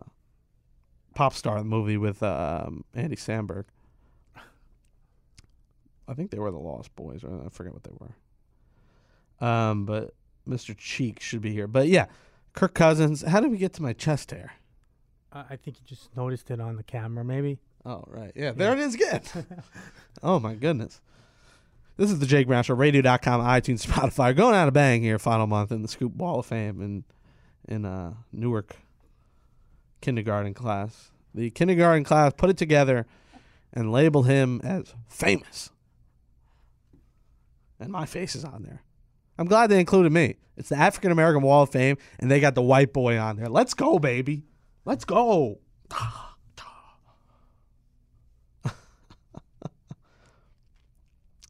[1.19, 3.65] Pop Star, in the movie with um, Andy Samberg.
[6.07, 9.45] I think they were the Lost Boys, or I forget what they were.
[9.45, 10.13] Um, but
[10.47, 10.73] Mr.
[10.77, 11.67] Cheek should be here.
[11.67, 12.05] But yeah,
[12.53, 13.21] Kirk Cousins.
[13.21, 14.53] How did we get to my chest hair?
[15.33, 17.59] Uh, I think you just noticed it on the camera, maybe.
[17.85, 18.31] Oh, right.
[18.33, 19.21] Yeah, there it is again.
[20.23, 21.01] oh, my goodness.
[21.97, 24.33] This is the Jake Brown Show, radio.com, iTunes, Spotify.
[24.33, 27.03] Going out of bang here, final month in the Scoop Wall of Fame in,
[27.67, 28.77] in uh, Newark
[30.01, 31.11] kindergarten class.
[31.33, 33.05] The kindergarten class put it together
[33.73, 35.71] and labeled him as famous.
[37.79, 38.83] And my face is on there.
[39.37, 40.35] I'm glad they included me.
[40.57, 43.47] It's the African American Wall of Fame, and they got the white boy on there.
[43.47, 44.43] Let's go, baby.
[44.85, 45.59] Let's go.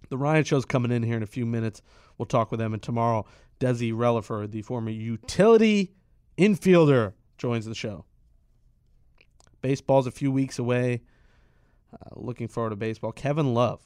[0.09, 1.81] The Ryan Show's coming in here in a few minutes.
[2.17, 2.73] We'll talk with them.
[2.73, 3.25] And tomorrow,
[3.59, 5.93] Desi Relaford, the former utility
[6.37, 8.05] infielder, joins the show.
[9.61, 11.01] Baseball's a few weeks away.
[11.93, 13.11] Uh, looking forward to baseball.
[13.11, 13.81] Kevin Love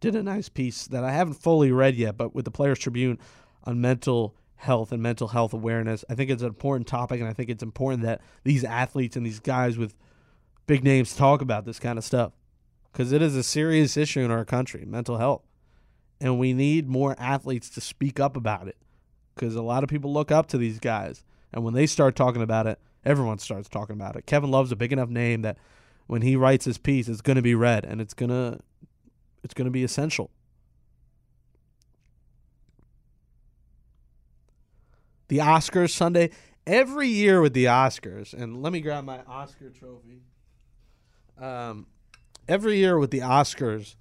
[0.00, 3.18] did a nice piece that I haven't fully read yet, but with the Players Tribune
[3.64, 6.04] on mental health and mental health awareness.
[6.08, 9.26] I think it's an important topic, and I think it's important that these athletes and
[9.26, 9.96] these guys with
[10.66, 12.32] big names talk about this kind of stuff
[12.92, 15.42] because it is a serious issue in our country, mental health.
[16.20, 18.76] And we need more athletes to speak up about it
[19.34, 21.24] because a lot of people look up to these guys.
[21.52, 24.26] And when they start talking about it, everyone starts talking about it.
[24.26, 25.58] Kevin Love's a big enough name that
[26.06, 28.60] when he writes his piece, it's going to be read and it's going to
[29.42, 30.30] it's going to be essential.
[35.28, 36.30] The Oscars Sunday,
[36.66, 40.22] every year with the Oscars, and let me grab my Oscar trophy.
[41.38, 41.86] Um,
[42.46, 43.96] every year with the Oscars,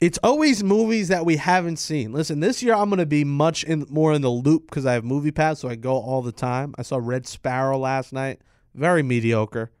[0.00, 2.12] it's always movies that we haven't seen.
[2.12, 4.92] Listen, this year I'm going to be much in more in the loop because I
[4.92, 6.74] have MoviePass, so I go all the time.
[6.78, 8.40] I saw Red Sparrow last night,
[8.74, 9.72] very mediocre.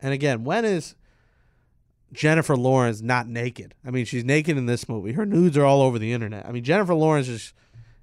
[0.00, 0.96] And again, when is
[2.12, 3.74] Jennifer Lawrence not naked?
[3.84, 5.12] I mean, she's naked in this movie.
[5.12, 6.44] Her nudes are all over the internet.
[6.44, 7.54] I mean, Jennifer Lawrence is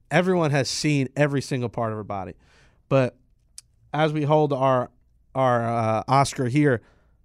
[0.10, 2.34] everyone has seen every single part of her body.
[2.88, 3.18] But
[3.94, 4.90] as we hold our
[5.36, 6.82] our uh, Oscar here,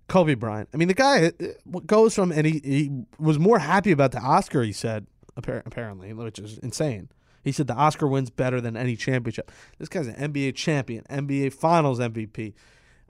[0.09, 0.69] Kobe Bryant.
[0.73, 4.21] I mean, the guy uh, goes from and he, he was more happy about the
[4.21, 4.63] Oscar.
[4.63, 7.09] He said apparently, which is insane.
[7.45, 9.51] He said the Oscar wins better than any championship.
[9.79, 12.55] This guy's an NBA champion, NBA Finals MVP,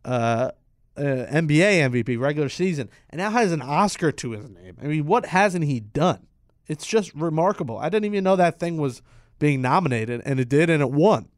[0.04, 0.50] uh,
[0.96, 4.76] uh, NBA MVP, regular season, and now has an Oscar to his name.
[4.82, 6.26] I mean, what hasn't he done?
[6.66, 7.78] It's just remarkable.
[7.78, 9.02] I didn't even know that thing was
[9.38, 11.28] being nominated, and it did, and it won.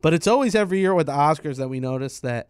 [0.00, 2.48] But it's always every year with the Oscars that we notice that.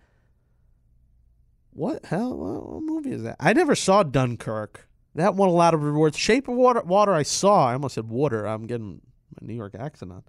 [1.79, 2.37] What hell?
[2.37, 3.37] What, what movie is that?
[3.39, 4.89] I never saw Dunkirk.
[5.15, 6.19] That won a lot of rewards.
[6.19, 6.81] Shape of Water.
[6.81, 7.13] Water.
[7.13, 7.69] I saw.
[7.69, 8.47] I almost said water.
[8.47, 9.01] I'm getting
[9.41, 10.25] my New York accent on.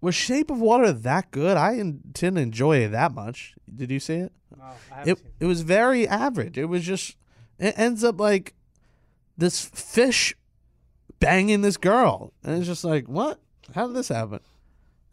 [0.00, 1.56] Was Shape of Water that good?
[1.56, 3.54] I didn't enjoy it that much.
[3.74, 4.32] Did you see it?
[4.56, 6.56] No, I It seen it was very average.
[6.56, 7.16] It was just.
[7.58, 8.54] It ends up like
[9.36, 10.36] this fish
[11.18, 13.40] banging this girl, and it's just like, what?
[13.74, 14.38] How did this happen?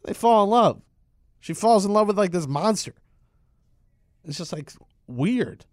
[0.04, 0.82] They fall in love.
[1.40, 2.94] She falls in love with like this monster.
[4.24, 4.72] It's just like
[5.06, 5.64] weird.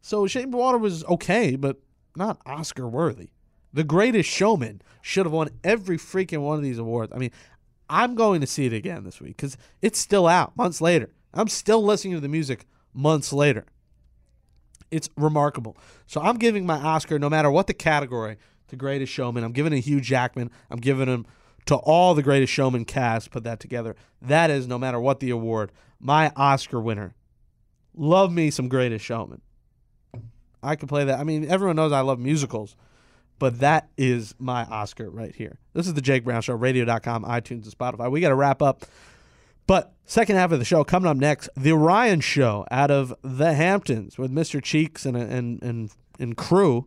[0.00, 1.78] So Shape of Water was okay, but
[2.16, 3.30] not Oscar worthy.
[3.72, 7.12] The Greatest Showman should have won every freaking one of these awards.
[7.12, 7.30] I mean,
[7.88, 11.10] I'm going to see it again this week because it's still out months later.
[11.32, 13.66] I'm still listening to the music months later.
[14.90, 15.76] It's remarkable.
[16.06, 18.36] So I'm giving my Oscar, no matter what the category,
[18.68, 19.42] to Greatest Showman.
[19.42, 20.50] I'm giving it Hugh Jackman.
[20.70, 21.26] I'm giving him
[21.66, 23.30] to all the Greatest Showman cast.
[23.30, 23.96] Put that together.
[24.22, 27.14] That is, no matter what the award, my Oscar winner.
[27.96, 29.40] Love me some Greatest Showman.
[30.62, 31.18] I could play that.
[31.18, 32.74] I mean, everyone knows I love musicals,
[33.38, 35.58] but that is my Oscar right here.
[35.74, 38.10] This is the Jake Brown Show, radio.com, iTunes, and Spotify.
[38.10, 38.84] We got to wrap up.
[39.66, 43.54] But second half of the show coming up next, the Ryan Show out of the
[43.54, 44.62] Hamptons with Mr.
[44.62, 46.86] Cheeks and and and, and crew.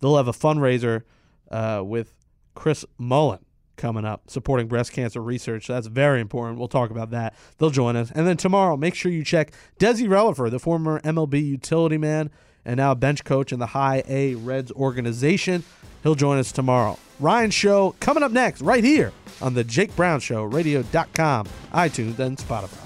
[0.00, 1.02] They'll have a fundraiser
[1.50, 2.12] uh, with
[2.54, 3.45] Chris Mullen
[3.76, 5.66] coming up, supporting breast cancer research.
[5.66, 6.58] That's very important.
[6.58, 7.34] We'll talk about that.
[7.58, 8.10] They'll join us.
[8.10, 12.30] And then tomorrow, make sure you check Desi Relaford, the former MLB utility man
[12.64, 15.62] and now bench coach in the High A Reds organization.
[16.02, 16.98] He'll join us tomorrow.
[17.18, 22.36] Ryan Show coming up next, right here on the Jake Brown Show, radio.com, iTunes, and
[22.36, 22.85] Spotify.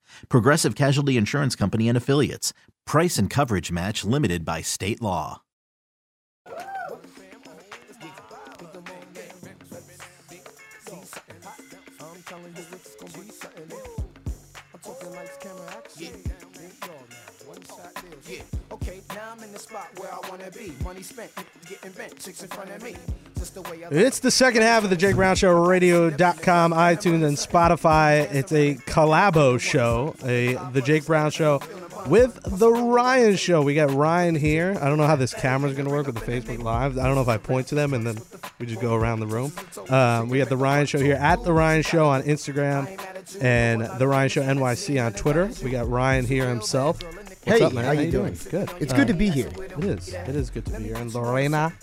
[0.29, 2.53] Progressive Casualty Insurance Company and Affiliates.
[2.85, 5.41] Price and coverage match limited by state law.
[18.71, 20.73] Okay, now I'm in the spot where I wanna be.
[20.83, 21.31] Money spent,
[21.67, 22.95] getting bent, chicks in front of me.
[23.41, 27.25] Just the way I It's the second half of the Jake Brown Show, radio.com, iTunes,
[27.25, 28.31] and Spotify.
[28.31, 31.59] It's a collabo show, a the Jake Brown Show
[32.05, 33.63] with the Ryan Show.
[33.63, 34.77] We got Ryan here.
[34.79, 36.99] I don't know how this camera's going to work with the Facebook Live.
[36.99, 38.19] I don't know if I point to them and then
[38.59, 39.51] we just go around the room.
[39.89, 42.87] Um, we got the Ryan Show here at the Ryan Show on Instagram
[43.41, 45.49] and the Ryan Show NYC on Twitter.
[45.63, 47.01] We got Ryan here himself.
[47.01, 47.85] What's Hey, up, man?
[47.85, 48.37] how you doing?
[48.51, 48.69] Good.
[48.79, 49.49] It's Uh, good to be here.
[49.79, 50.13] It is.
[50.13, 50.95] It is good to be here.
[50.95, 51.73] And Lorena,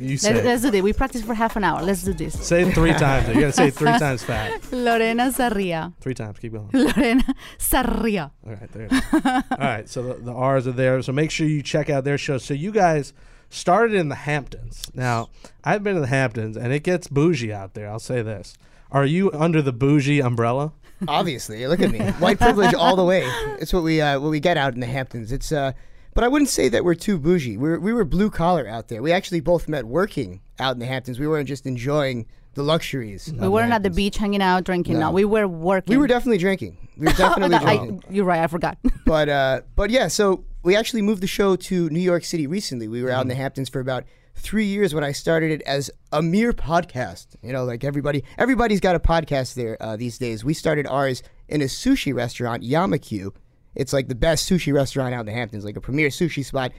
[0.00, 0.48] you say Let, it.
[0.48, 0.82] us do this.
[0.82, 1.82] We practice for half an hour.
[1.82, 2.34] Let's do this.
[2.46, 3.28] Say it three times.
[3.28, 4.72] You gotta say it three times fast.
[4.72, 5.92] Lorena Sarria.
[6.00, 6.38] Three times.
[6.38, 6.68] Keep going.
[6.72, 7.22] Lorena
[7.58, 8.30] Sarria.
[8.46, 8.86] All right, there.
[8.86, 9.02] It is.
[9.14, 11.00] All right, so the, the R's are there.
[11.02, 12.38] So make sure you check out their show.
[12.38, 13.12] So you guys
[13.50, 14.90] started in the Hamptons.
[14.94, 15.28] Now
[15.62, 17.88] I've been in the Hamptons, and it gets bougie out there.
[17.90, 18.54] I'll say this:
[18.90, 20.72] Are you under the bougie umbrella?
[21.08, 23.24] Obviously, look at me, white privilege all the way.
[23.60, 25.32] It's what we uh, what we get out in the Hamptons.
[25.32, 25.72] It's uh,
[26.14, 27.56] but I wouldn't say that we're too bougie.
[27.56, 29.02] We were, we were blue collar out there.
[29.02, 31.18] We actually both met working out in the Hamptons.
[31.18, 33.32] We weren't just enjoying the luxuries.
[33.36, 34.94] We weren't at the beach hanging out drinking.
[34.94, 35.10] No, No.
[35.10, 35.92] we were working.
[35.92, 36.78] We were definitely drinking.
[36.96, 38.40] We were definitely I, you're right.
[38.40, 38.78] I forgot.
[39.06, 42.86] but uh, but yeah, so we actually moved the show to New York City recently.
[42.86, 44.04] We were out in the Hamptons for about
[44.36, 47.26] three years when I started it as a mere podcast.
[47.42, 50.44] You know, like everybody, everybody's got a podcast there uh, these days.
[50.44, 53.32] We started ours in a sushi restaurant, Yamakyu.
[53.74, 56.72] It's like the best sushi restaurant out in the Hamptons, like a premier sushi spot.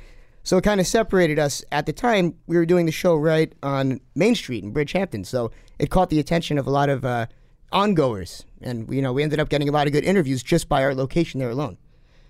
[0.43, 1.63] So it kind of separated us.
[1.71, 5.51] At the time, we were doing the show right on Main Street in Bridgehampton, so
[5.79, 7.25] it caught the attention of a lot of uh,
[7.71, 10.84] ongoers, and you know we ended up getting a lot of good interviews just by
[10.84, 11.77] our location there alone.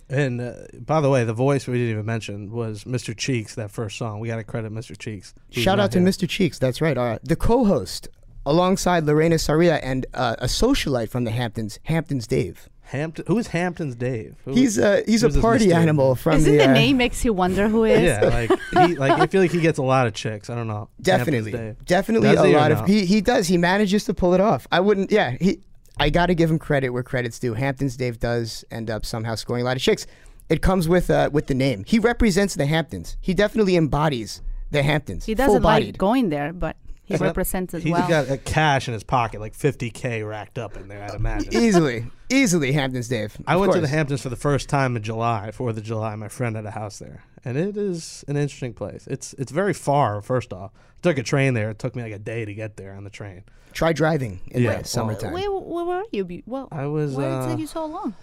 [0.08, 3.15] And uh, by the way, the voice we didn't even mention was Mr.
[3.15, 3.56] Cheeks.
[3.56, 4.97] That first song, we got to credit Mr.
[4.97, 5.34] Cheeks.
[5.49, 6.08] Shout out to here.
[6.08, 6.30] Mr.
[6.30, 6.60] Cheeks.
[6.60, 6.97] That's right.
[6.97, 8.08] Uh, the co-host,
[8.45, 12.69] alongside Lorena Sarria and uh, a socialite from the Hamptons, Hamptons Dave.
[12.86, 13.26] Hampton.
[13.28, 14.36] Who is Hampton's Dave?
[14.45, 17.34] Who- He's uh, he's a party animal from Isn't the, the uh, name makes you
[17.34, 18.02] wonder who is?
[18.02, 18.52] Yeah, like
[18.88, 20.50] he, like I feel like he gets a lot of chicks.
[20.50, 20.89] I don't know.
[21.02, 22.80] Definitely, definitely Does a he or lot no?
[22.80, 23.48] of he he does.
[23.48, 24.67] He manages to pull it off.
[24.71, 25.12] I wouldn't.
[25.12, 25.60] Yeah, he.
[25.98, 27.54] I got to give him credit where credit's due.
[27.54, 30.06] Hamptons Dave does end up somehow scoring a lot of chicks.
[30.50, 31.84] It comes with uh, with the name.
[31.88, 33.17] He represents the Hamptons.
[33.21, 35.26] He definitely embodies the Hamptons.
[35.26, 38.07] He doesn't like going there, but he represents as He's well.
[38.07, 41.03] got a cash in his pocket, like 50k racked up in there.
[41.03, 41.53] I'd imagine.
[41.53, 43.37] easily, easily Hamptons Dave.
[43.47, 43.87] I Of went to the.
[43.87, 46.15] Hamptons for the first time in July, Fourth of July.
[46.15, 49.07] My friend had a house there, and it is an interesting place.
[49.07, 50.21] It's it's very far.
[50.21, 51.69] First off, took a train there.
[51.69, 53.43] It took me like a day to get there on the train.
[53.73, 55.33] Try driving in Yeah, the summertime.
[55.33, 56.43] Where, where were you?
[56.45, 58.15] Well, I was, Why did uh, it take you so long?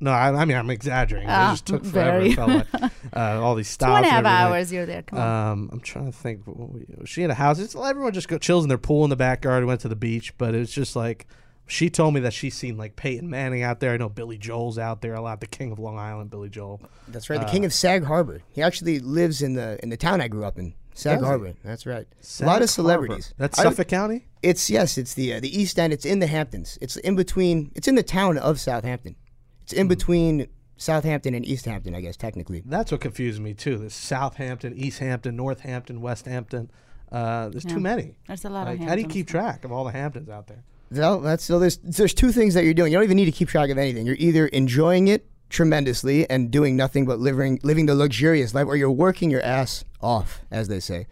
[0.00, 1.28] No, I, I mean I'm exaggerating.
[1.28, 2.10] Ah, it just took forever.
[2.20, 2.30] very.
[2.30, 2.66] It felt like,
[3.16, 3.90] uh, all these stops.
[3.90, 5.02] Two and a half and hours you're there.
[5.02, 5.50] Come on.
[5.52, 6.42] Um, I'm trying to think.
[6.44, 7.58] what She had a house.
[7.58, 9.64] It's everyone just go chills in their pool in the backyard.
[9.64, 11.26] Went to the beach, but it was just like
[11.66, 13.92] she told me that she's seen like Peyton Manning out there.
[13.92, 15.40] I know Billy Joel's out there a lot.
[15.40, 16.80] The king of Long Island, Billy Joel.
[17.08, 17.40] That's right.
[17.40, 18.40] The Uh, king of Sag Harbor.
[18.50, 21.54] He actually lives in the in the town I grew up in, Sag Harbor.
[21.64, 22.06] That's right.
[22.20, 22.66] Sag a lot of Harbor.
[22.68, 23.34] celebrities.
[23.36, 24.26] That's I- Suffolk County.
[24.42, 24.96] It's yes.
[24.96, 25.92] It's the uh, the East End.
[25.92, 26.78] It's in the Hamptons.
[26.80, 27.72] It's in between.
[27.74, 29.16] It's in the town of Southampton.
[29.68, 30.46] It's in between
[30.78, 32.62] Southampton and East Hampton, I guess technically.
[32.64, 33.76] That's what confused me too.
[33.76, 36.70] There's Southampton, East Hampton, Northampton, West Hampton.
[37.12, 37.74] Uh, there's Yeah.
[37.74, 38.14] too many.
[38.26, 40.46] There's a lot Like, of how do you keep track of all the Hamptons out
[40.46, 40.64] there?
[40.90, 41.58] Well, that's so.
[41.58, 42.92] There's there's two things that you're doing.
[42.92, 44.06] You don't even need to keep track of anything.
[44.06, 48.74] You're either enjoying it tremendously and doing nothing but living living the luxurious life, or
[48.74, 51.06] you're working your ass off, as they say.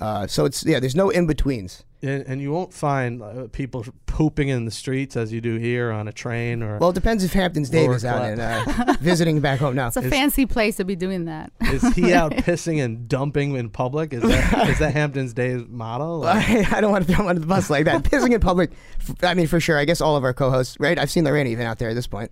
[0.00, 0.80] Uh, so it's yeah.
[0.80, 1.84] There's no in betweens.
[2.02, 5.90] And, and you won't find uh, people pooping in the streets as you do here
[5.92, 6.78] on a train or.
[6.78, 9.88] Well, it depends if Hamptons Dave is out and uh, visiting back home now.
[9.88, 11.52] It's a is- fancy place to be doing that.
[11.60, 14.14] is he out pissing and dumping in public?
[14.14, 16.16] Is that is that Hampton's Days motto?
[16.20, 18.02] Like, I, I don't want to throw him under the bus like that.
[18.04, 18.70] Pissing in public.
[19.00, 19.76] f- I mean, for sure.
[19.76, 20.98] I guess all of our co-hosts, right?
[20.98, 22.30] I've seen Lorena even out there at this point,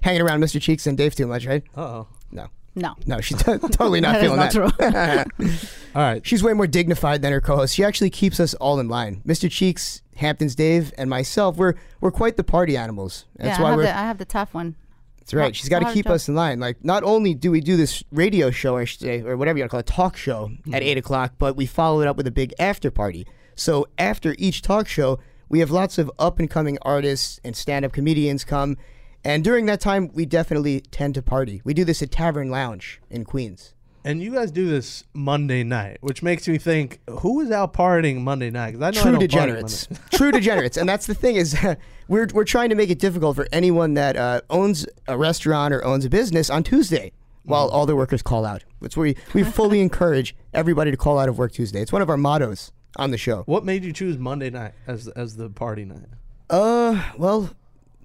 [0.00, 0.60] hanging around Mr.
[0.62, 1.62] Cheeks and Dave too much, right?
[1.76, 2.08] Uh oh.
[2.30, 2.94] No, No.
[3.06, 5.26] no, she's t- totally not That is feeling not that.
[5.94, 6.26] All right.
[6.26, 7.74] she's way more dignified than her co-host.
[7.74, 9.20] She actually keeps us all in line.
[9.26, 9.50] Mr.
[9.50, 13.26] Cheeks, Hamptons Dave, and myself, we're we're quite the party animals.
[13.36, 14.76] That's yeah, I why have, we're the, I have the tough one.
[15.18, 15.54] That's right.
[15.54, 16.58] She's got to keep us in line.
[16.60, 19.62] Like, not only do we do this radio show, I should say, or whatever you
[19.62, 20.74] want to call it, talk show Mm-hmm.
[20.74, 23.26] at 8 o'clock, but we follow it up with a big after party.
[23.54, 27.84] So after each talk show, we have lots of up and coming artists and stand
[27.84, 28.76] up comedians come.
[29.24, 31.60] And during that time, we definitely tend to party.
[31.64, 33.74] We do this at Tavern Lounge in Queens.
[34.04, 38.22] And you guys do this Monday night, which makes me think, who is out partying
[38.22, 38.72] Monday night?
[38.74, 39.88] 'Cause I know I True don't degenerates.
[40.10, 40.76] True degenerates.
[40.76, 41.56] And that's the thing is,
[42.08, 45.84] we're, we're trying to make it difficult for anyone that uh, owns a restaurant or
[45.84, 47.12] owns a business on Tuesday
[47.44, 47.76] while Mm-hmm.
[47.76, 48.64] all their workers call out.
[48.82, 51.80] It's where we, we fully encourage everybody to call out of work Tuesday.
[51.80, 53.44] It's one of our mottos on the show.
[53.46, 56.06] What made you choose Monday night as as the party night?
[56.50, 57.50] Uh, well,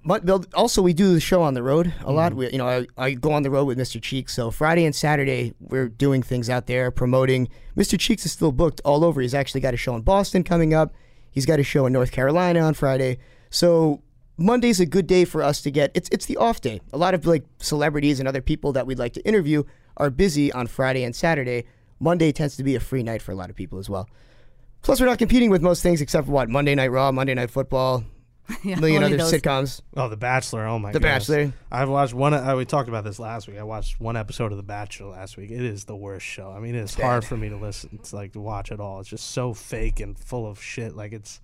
[0.07, 2.31] but also we do the show on the road a lot.
[2.31, 2.39] Mm-hmm.
[2.39, 4.01] We, you know, I, I go on the road with Mr.
[4.01, 4.33] Cheeks.
[4.33, 7.49] So Friday and Saturday we're doing things out there promoting.
[7.75, 7.99] Mr.
[7.99, 9.19] Cheeks is still booked all over.
[9.21, 10.93] He's actually got a show in Boston coming up.
[11.29, 13.17] He's got a show in North Carolina on Friday.
[13.49, 14.01] So
[14.37, 15.91] Monday's a good day for us to get.
[15.93, 16.79] It's it's the off day.
[16.93, 19.63] A lot of like celebrities and other people that we'd like to interview
[19.97, 21.65] are busy on Friday and Saturday.
[21.99, 24.07] Monday tends to be a free night for a lot of people as well.
[24.83, 27.49] Plus, we're not competing with most things except for what Monday Night Raw, Monday Night
[27.49, 28.03] Football,
[28.63, 29.41] Yeah, million only other those.
[29.41, 29.81] sitcoms.
[29.95, 30.65] Oh, The Bachelor.
[30.65, 30.91] Oh my.
[30.91, 31.27] The goodness.
[31.27, 31.53] Bachelor.
[31.71, 32.33] I've watched one.
[32.33, 33.57] Uh, we talked about this last week.
[33.57, 35.51] I watched one episode of The Bachelor last week.
[35.51, 36.51] It is the worst show.
[36.51, 37.89] I mean, it's hard for me to listen.
[37.93, 38.99] It's like to watch it all.
[39.01, 40.95] It's just so fake and full of shit.
[40.95, 41.41] Like it's.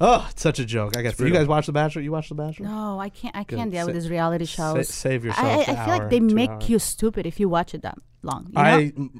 [0.00, 0.96] Oh, it's such a joke.
[0.96, 1.18] I guess.
[1.18, 2.02] You guys watch The Bachelor?
[2.02, 2.66] You watch The Bachelor?
[2.66, 3.34] No, I can't.
[3.36, 4.88] I can't deal with Sa- these reality sa- shows.
[4.88, 6.68] save yourself I, I, I feel hour, like they make hours.
[6.68, 8.46] you stupid if you watch it that long.
[8.46, 8.60] You know?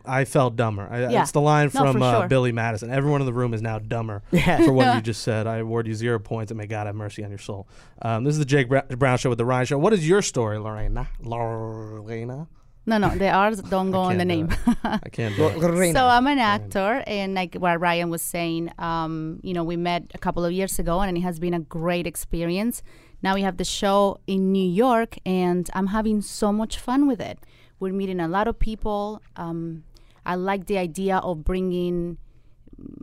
[0.06, 0.86] I I felt dumber.
[0.88, 1.22] I, Yeah.
[1.22, 2.28] It's the line No, from for uh, sure.
[2.28, 2.92] Billy Madison.
[2.92, 4.58] Everyone in the room is now dumber Yeah.
[4.64, 5.48] for what you just said.
[5.48, 7.66] I award you zero points, and may God have mercy on your soul.
[8.00, 9.78] Um, this is the Jake Bra- Brown Show with the Ryan Show.
[9.78, 11.08] What is your story, Lorena?
[11.20, 12.46] Lorena?
[12.88, 14.48] No, no, the R's don't go on the name.
[14.82, 15.92] I can't do it.
[15.92, 20.10] So I'm an actor, and like what Ryan was saying, um, you know, we met
[20.14, 22.82] a couple of years ago, and it has been a great experience.
[23.22, 27.20] Now we have the show in New York, and I'm having so much fun with
[27.20, 27.38] it.
[27.78, 29.20] We're meeting a lot of people.
[29.36, 29.84] Um,
[30.24, 32.18] I like the idea of bringing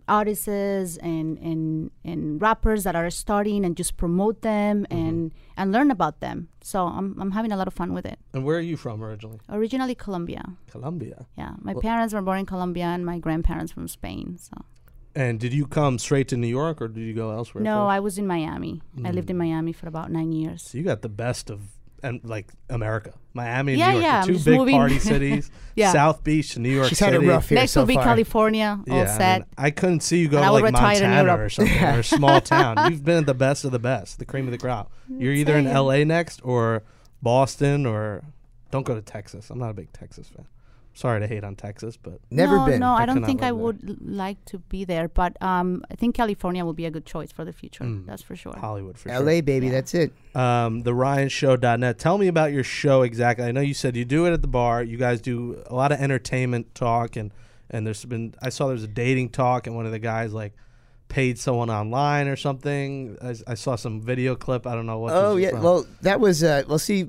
[0.08, 0.48] artists
[0.98, 4.98] and, and and rappers that are starting and just promote them mm-hmm.
[4.98, 6.50] and and learn about them.
[6.62, 8.20] So I'm I'm having a lot of fun with it.
[8.34, 9.40] And where are you from originally?
[9.50, 10.44] Originally Colombia.
[10.70, 11.26] Colombia.
[11.38, 14.38] Yeah, my parents were born in Colombia and my grandparents from Spain.
[14.40, 14.66] So
[15.16, 17.64] And did you come straight to New York, or did you go elsewhere?
[17.64, 17.96] no, first?
[17.96, 18.82] I was in Miami.
[19.04, 19.46] I lived in mm.
[19.46, 20.64] Miami for about nine years.
[20.64, 21.60] So you got the best of
[22.06, 25.52] and like America, Miami, and Yeah, New York, yeah, the two big moving- party cities.
[25.78, 25.92] Yeah.
[25.92, 27.12] South Beach, New York She's City.
[27.16, 28.06] had it rough here Next so will be far.
[28.06, 29.40] California, all Yeah, I, set.
[29.40, 32.40] mean, I couldn't see you go And to like Montana or something or a small
[32.40, 32.90] town.
[32.90, 34.90] You've been the best of the best, the cream of the crop.
[35.12, 35.68] Mm, You're either in.
[35.68, 36.06] L.A.
[36.06, 36.84] next or
[37.22, 38.24] Boston or
[38.72, 39.50] don't go to Texas.
[39.50, 40.46] I'm not a big Texas fan.
[40.98, 42.80] Sorry to hate on Texas, but Never no, been.
[42.80, 43.90] No, I, I don't think I live there.
[43.90, 47.34] would like to be there, but um, I think California will be a good choice
[47.34, 47.84] for the future.
[47.84, 48.06] Mm.
[48.06, 48.56] That's for sure.
[48.58, 49.20] Hollywood for sure.
[49.20, 49.74] LA, baby, Yeah.
[49.74, 50.14] that's it.
[50.34, 50.42] sure.
[50.42, 52.00] Um, the RyanShow.net.
[52.00, 53.46] Tell me about your show exactly.
[53.46, 54.82] I know you said you do it at the bar.
[54.84, 57.34] You guys do a lot of entertainment talk, and
[57.70, 60.54] and there's been I saw there's a dating talk, and one of the guys like
[61.10, 63.18] paid someone online or something.
[63.22, 64.66] I, I saw some video clip.
[64.66, 65.14] I don't know what.
[65.14, 65.64] Oh yeah, from.
[65.64, 67.08] well that was uh, well see,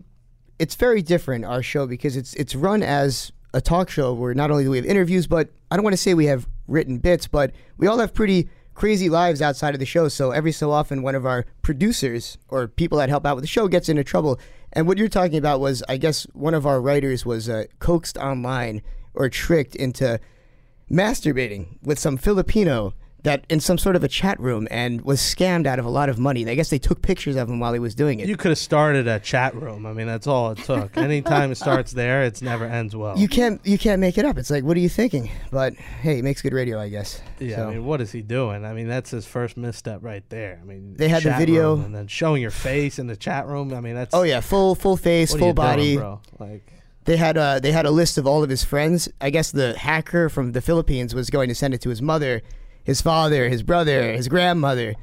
[0.59, 4.51] it's very different our show because it's it's run as a talk show where not
[4.51, 7.27] only do we have interviews, but I don't want to say we have written bits,
[7.27, 10.09] but we all have pretty crazy lives outside of the show.
[10.09, 13.49] So every so often, one of our producers or people that help out with the
[13.49, 14.39] show gets into trouble.
[14.75, 18.19] And what you're talking about was, I guess, one of our writers was uh, coaxed
[18.19, 18.83] online
[19.15, 20.21] or tricked into
[20.91, 22.93] masturbating with some Filipino
[23.27, 26.09] that in some sort of a chat room and was scammed out of a lot
[26.09, 26.49] of money.
[26.49, 28.29] I guess they took pictures of him while he was doing it.
[28.29, 29.85] You could have started a chat room.
[29.85, 30.97] I mean, that's all it took.
[30.97, 33.19] Anytime it starts there, it never ends well.
[33.19, 34.39] You can't you can't make it up.
[34.39, 35.29] It's like, what are you thinking?
[35.51, 37.21] But hey, it makes good radio, I guess.
[37.39, 38.65] yeah, So- I mean, what is he doing?
[38.65, 40.59] I mean, that's his first misstep right there.
[40.63, 43.75] I mean, They had the video- and then showing your face in the chat room.
[43.75, 45.97] I mean, that's oh yeah, full full face, full doing, body.
[45.97, 46.21] bro.
[46.39, 46.73] Like,
[47.07, 49.09] They had uh they had a list of all of his friends.
[49.21, 52.43] I guess the hacker from the Philippines was going to send it to his mother,
[52.87, 54.95] his father, his brother, his grandmother.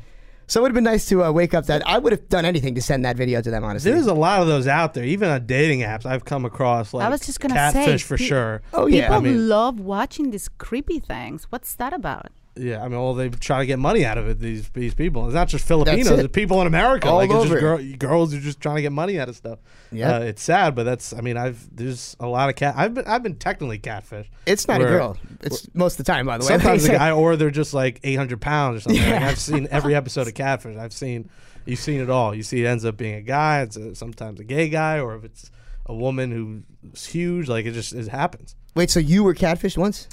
[0.47, 2.45] So it would have been nice to uh, wake up that I would have done
[2.45, 3.63] anything to send that video to them.
[3.63, 6.05] Honestly, there's a lot of those out there, even on dating apps.
[6.05, 8.61] I've come across like I was just gonna catfish say, for pe- sure.
[8.73, 11.45] oh yeah, People I mean- love watching these creepy things.
[11.49, 12.31] What's that about?
[12.55, 14.37] Yeah, I mean, well, they try to get money out of it.
[14.39, 15.25] These these people.
[15.25, 16.07] It's not just Filipinos.
[16.07, 16.19] it.
[16.19, 17.07] It's people in America.
[17.09, 17.47] All like it's over.
[17.49, 19.57] just girl, girls are just trying to get money out of stuff.
[19.91, 20.17] Yeah.
[20.17, 21.13] uh, it's sad, but that's.
[21.13, 22.75] I mean, I've there's a lot of cat.
[22.77, 24.29] I've been I've been technically catfish.
[24.45, 25.17] it's not a girl.
[25.41, 26.49] It's most of the time, by the way.
[26.49, 26.99] Sometimes Like the I said.
[26.99, 29.01] guy, or they're just like 800 pounds or something.
[29.11, 30.77] Like, I've seen every episode of Catfish.
[30.77, 31.31] I've seen,
[31.65, 32.35] you've seen it all.
[32.35, 33.61] You see, it ends up being a guy.
[33.63, 35.49] It's a, sometimes a gay guy, or if it's
[35.87, 37.47] a woman who's huge.
[37.49, 38.55] Like it just it happens.
[38.75, 40.07] Wait, so you were catfished once?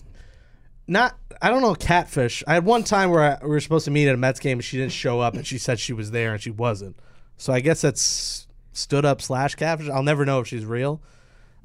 [0.90, 2.42] Not, I don't know, catfish.
[2.48, 4.58] I had one time where I, we were supposed to meet at a Mets game,
[4.58, 6.96] and she didn't show up, and she said she was there, and she wasn't.
[7.36, 9.88] So I guess that's stood up slash catfish.
[9.88, 11.00] I'll never know if she's real.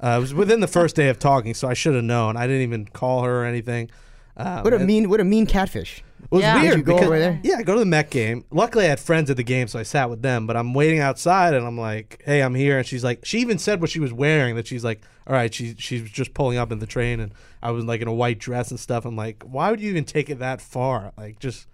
[0.00, 2.36] Uh, it was within the first day of talking, so I should have known.
[2.36, 3.90] I didn't even call her or anything.
[4.36, 6.04] Um, What a mean, what a mean catfish.
[6.22, 6.60] It was Yeah.
[6.60, 6.70] weird.
[6.70, 7.40] Did you go because- over there?
[7.42, 8.44] Yeah, I go to the Met game.
[8.52, 10.46] Luckily, I had friends at the game, so I sat with them.
[10.46, 13.58] But I'm waiting outside, and I'm like, "Hey, I'm here." And she's like, she even
[13.58, 14.54] said what she was wearing.
[14.56, 17.32] That she's like, "All right." She she was just pulling up in the train, and
[17.62, 19.04] I was like in a white dress and stuff.
[19.04, 21.12] I'm like, why would you even take it that far?
[21.16, 21.66] Like, just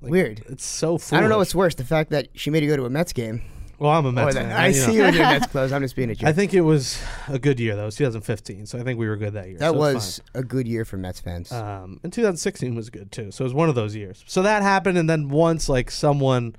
[0.00, 0.44] like, Weird.
[0.48, 0.98] It's so.
[0.98, 1.12] Foolish.
[1.18, 3.12] I don't know what's worse, the fact that she made you go to a Mets
[3.12, 3.42] game.
[3.78, 4.50] Well, I'm a Mets fan.
[4.50, 5.72] I see you in your Mets clothes.
[5.72, 6.28] I'm just being a joke.
[6.28, 7.82] I think it was a good year though.
[7.82, 9.58] It was 2015, so I think we were good that year.
[9.58, 11.52] that so was a good year for Mets fans.
[11.52, 13.30] Um, and 2016 was good too.
[13.30, 14.24] So it was one of those years.
[14.26, 16.56] So that happened, and then once like someone,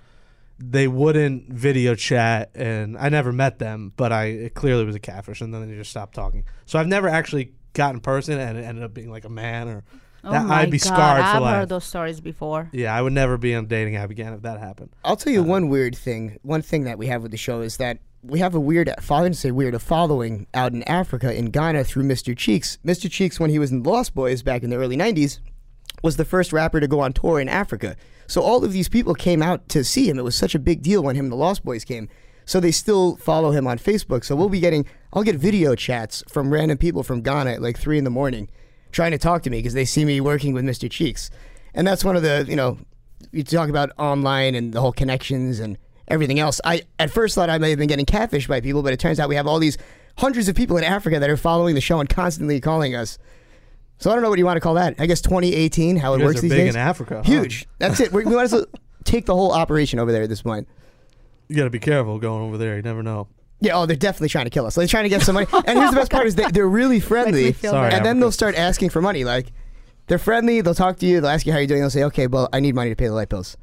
[0.60, 5.00] they wouldn't video chat, and I never met them, but I it clearly was a
[5.00, 6.46] catfish, and then they just stopped talking.
[6.66, 9.68] So I've never actually got in person, and it ended up being like a man
[9.68, 9.84] or.
[10.22, 11.56] Oh that, my I'd be God, scarred I've for life.
[11.56, 12.70] heard those stories before.
[12.74, 14.90] Yeah, I would never be on dating app again if that happened.
[15.06, 16.40] I'll tell you uh, one weird thing.
[16.42, 19.24] One thing that we have with the show is that we have a weird, I
[19.24, 22.36] didn't say weird, a following out in Africa, in Ghana, through Mr.
[22.38, 22.80] Cheeks.
[22.86, 23.10] Mr.
[23.10, 25.40] Cheeks, when he was in Lost Boyz back in the early 90s,
[26.04, 27.96] was the first rapper to go on tour in Africa.
[28.28, 30.20] So all of these people came out to see him.
[30.20, 32.10] It was such a big deal when him and the Lost Boyz came.
[32.46, 34.24] So they still follow him on Facebook.
[34.24, 37.78] So we'll be getting, I'll get video chats from random people from Ghana at like
[37.78, 38.50] 3 in the morning
[38.92, 40.90] trying to talk to me because they see me working with Mr.
[40.90, 41.30] Cheeks.
[41.74, 42.80] And that's one of the, you know,
[43.32, 45.78] you talk about online and the whole connections and
[46.08, 46.60] everything else.
[46.64, 49.20] I at first thought I may have been getting catfished by people, but it turns
[49.20, 49.78] out we have all these
[50.18, 53.18] hundreds of people in Africa that are following the show and constantly calling us.
[54.00, 54.96] So I don't know what you want to call that.
[54.98, 56.76] I guess 2018, how it You guys works are these big days.
[56.76, 57.16] in Africa.
[57.18, 57.24] huh?
[57.24, 57.68] Huge.
[57.80, 58.12] That's it.
[58.14, 58.66] We, we might as well
[59.04, 60.68] take the whole operation over there at this point.
[61.50, 62.76] You got to be careful going over there.
[62.78, 63.28] You never know.
[63.62, 64.76] Yeah, oh, they're definitely trying to kill us.
[64.76, 65.48] They're trying to get some money.
[65.66, 67.52] And here's the best part is they, they're really friendly.
[67.52, 68.20] feel Sorry, and then Africa.
[68.22, 69.26] they'll start asking for money.
[69.26, 69.52] Like,
[70.08, 70.62] they're friendly.
[70.62, 71.20] They'll talk to you.
[71.20, 71.82] They'll ask you how you're doing.
[71.82, 73.58] They'll say, okay, well, I need money to pay the light bills.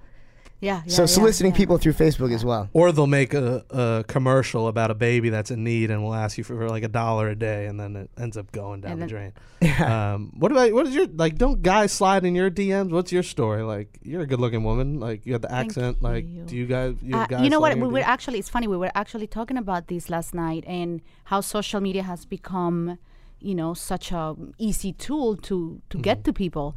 [0.61, 0.83] Yeah.
[0.87, 1.57] yeah so yeah, soliciting yeah.
[1.59, 2.69] people through Facebook as well.
[2.73, 6.39] Or they'll make a, a commercial about a baby that's in need and will ask
[6.39, 9.03] you for like a dollar a day, and then it ends up going down And
[9.03, 9.33] the then- drain.
[9.91, 11.37] um, what about what is your like?
[11.37, 12.91] Don't guys slide in your DMs?
[12.91, 13.63] What's your story?
[13.63, 15.01] Like, you're a good-looking woman.
[15.01, 16.03] Like, you have the Thank accent.
[16.03, 16.43] Like, you.
[16.45, 16.95] do you guys?
[17.03, 17.75] You, Uh, guys you know what?
[17.75, 21.01] We your were actually, it's funny, we were actually talking about this last night and
[21.25, 22.99] how social media has become,
[23.41, 26.77] you know, such a easy tool to, to get to people.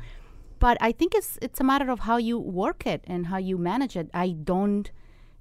[0.59, 3.57] But I think it's it's a matter of how you work it and how you
[3.57, 4.09] manage it.
[4.13, 4.91] I don't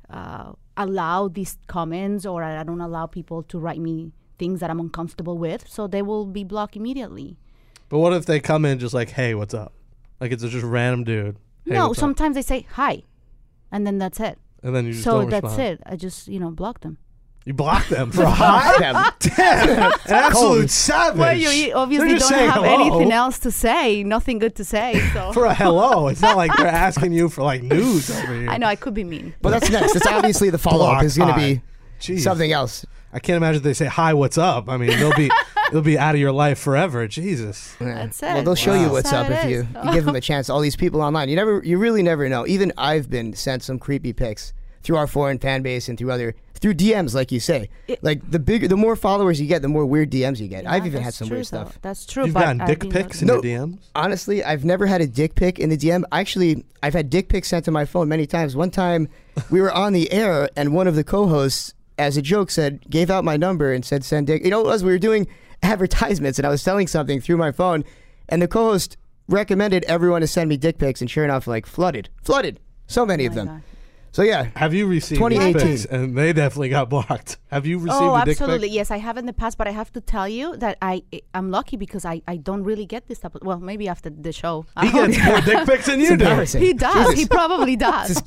[0.09, 4.79] uh, allow these comments or I don't allow people to write me things that I'm
[4.81, 7.37] uncomfortable with, so they will be blocked immediately.
[7.89, 9.73] But what if they come in just like, hey, what's up?
[10.21, 11.37] Like it's a just random dude.
[11.65, 12.03] Hey, no, what's up?
[12.03, 13.03] sometimes they say hi,
[13.73, 14.39] and then that's it.
[14.63, 15.63] and then you just So that's respond.
[15.63, 15.81] it.
[15.87, 16.99] I just you know block them.
[17.49, 18.79] You block them for a hi.
[18.79, 19.13] Them.
[19.21, 21.19] Damn, an absolute savage.
[21.19, 22.75] Well, you you obviously They're just don't saying have hello.
[22.99, 25.01] anything else to say, nothing good to say.
[25.15, 26.09] So for a hello.
[26.09, 28.51] It's not like they're asking you for like news over here.
[28.51, 29.33] I know I could be mean.
[29.41, 29.97] But that's next.
[29.97, 31.55] It's obviously the follow up Block is going to hi.
[31.55, 31.63] be
[32.01, 32.21] Jeez.
[32.21, 32.85] something else.
[33.15, 34.69] I can't imagine if they say hi, what's up.
[34.69, 35.31] I mean, they'll be
[35.73, 37.09] they'll be out of your life forever.
[37.09, 37.75] Jesus.
[37.81, 37.95] Yeah.
[37.95, 38.45] That's Well, it.
[38.45, 38.93] they'll show you Wow.
[38.93, 40.51] what's That's up how if it you, you give them a chance.
[40.51, 42.47] All these people online, you never, you really never know.
[42.47, 46.35] Even I've been sent some creepy pics through our foreign fan base and through other
[46.55, 47.71] through DMs, like you say.
[47.87, 50.65] It- like the bigger, the more followers you get, the more weird DMs you get.
[50.65, 51.65] Yeah, I've even had some true, weird though.
[51.67, 51.79] stuff.
[51.83, 52.25] That's true.
[52.25, 53.35] You've but gotten I've dick pics in No.
[53.35, 53.79] your DMs.
[53.95, 56.03] Honestly, I've never had a dick pic in the DM.
[56.11, 58.57] Actually, I've had dick pics sent to my phone many times.
[58.57, 59.09] One time,
[59.51, 63.09] we were on the air, and one of the co-hosts, as a joke, said gave
[63.09, 64.45] out my number and said send dick.
[64.45, 65.29] You know, what it was we were doing
[65.63, 67.85] advertisements, and I was selling something through my phone,
[68.29, 68.97] and the co-host
[69.29, 72.59] recommended everyone to send me dick pics, and sure enough, like flooded, flooded,
[72.89, 73.55] so many of Oh my them.
[73.55, 73.63] God.
[74.13, 75.53] So yeah, Have you received 2018.
[75.53, 75.85] dick pics?
[75.85, 77.37] And they definitely got blocked.
[77.51, 78.69] Have you received Oh, a dick absolutely.
[78.69, 78.75] pic?
[78.75, 81.03] Yes, I have in the past, but I have to tell you that I
[81.35, 83.43] I'm lucky because I, I don't really get this type of.
[83.43, 84.67] Well, maybe after the show.
[84.81, 86.25] He gets more dick pics than you do.
[86.59, 87.07] He does.
[87.09, 87.19] Jesus.
[87.19, 88.21] He probably does.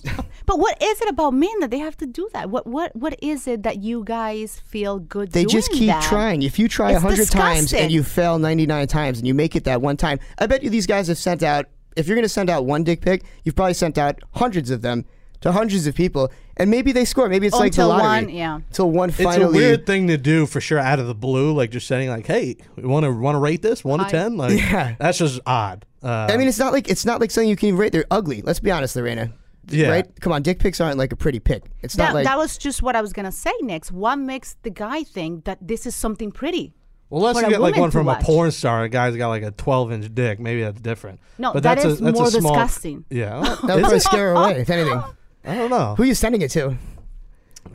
[0.46, 2.50] but what is it about men that they have to do that?
[2.50, 5.32] What what what is it that you guys feel good?
[5.32, 6.04] They just keep that?
[6.04, 6.42] trying.
[6.44, 9.56] If you try a hundred times and you fail ninety nine times and you make
[9.56, 11.66] it that one time, I bet you these guys have sent out.
[11.98, 14.82] If you're going to send out one dick pic, you've probably sent out hundreds of
[14.82, 15.04] them
[15.42, 17.28] to hundreds of people, and maybe they score.
[17.30, 18.26] Maybe it's like the Until lottery.
[18.26, 18.56] one, yeah.
[18.56, 19.44] Until one It's finally.
[19.46, 22.26] a weird thing to do for sure, out of the blue, like just saying like,
[22.28, 24.38] "Hey, we want to want to rate this one to I- ten?
[24.38, 24.96] Like, Yeah.
[25.00, 25.86] that's just odd.
[26.04, 27.92] Uh, I mean, it's not like it's not like something you can even rate.
[27.92, 28.42] They're ugly.
[28.42, 29.34] Let's be honest, Lorena.
[29.70, 29.90] Yeah.
[29.90, 30.20] Right?
[30.22, 31.64] Come on, dick pics aren't like a pretty pic.
[31.84, 33.92] It's That, not like that was just what I was gonna say next.
[33.92, 36.74] What makes the guy think that this is something pretty?
[37.12, 38.90] well, unless for you a get like woman one to from a porn star, a
[38.90, 40.40] guy's got like a twelve inch dick.
[40.40, 41.20] Maybe that's different.
[41.38, 43.06] No, but that that's is a, that's more a small, disgusting.
[43.12, 44.62] Yeah, that would probably scare her away.
[44.62, 45.04] If anything,
[45.46, 45.96] I don't know.
[45.96, 46.78] who are you sending it to?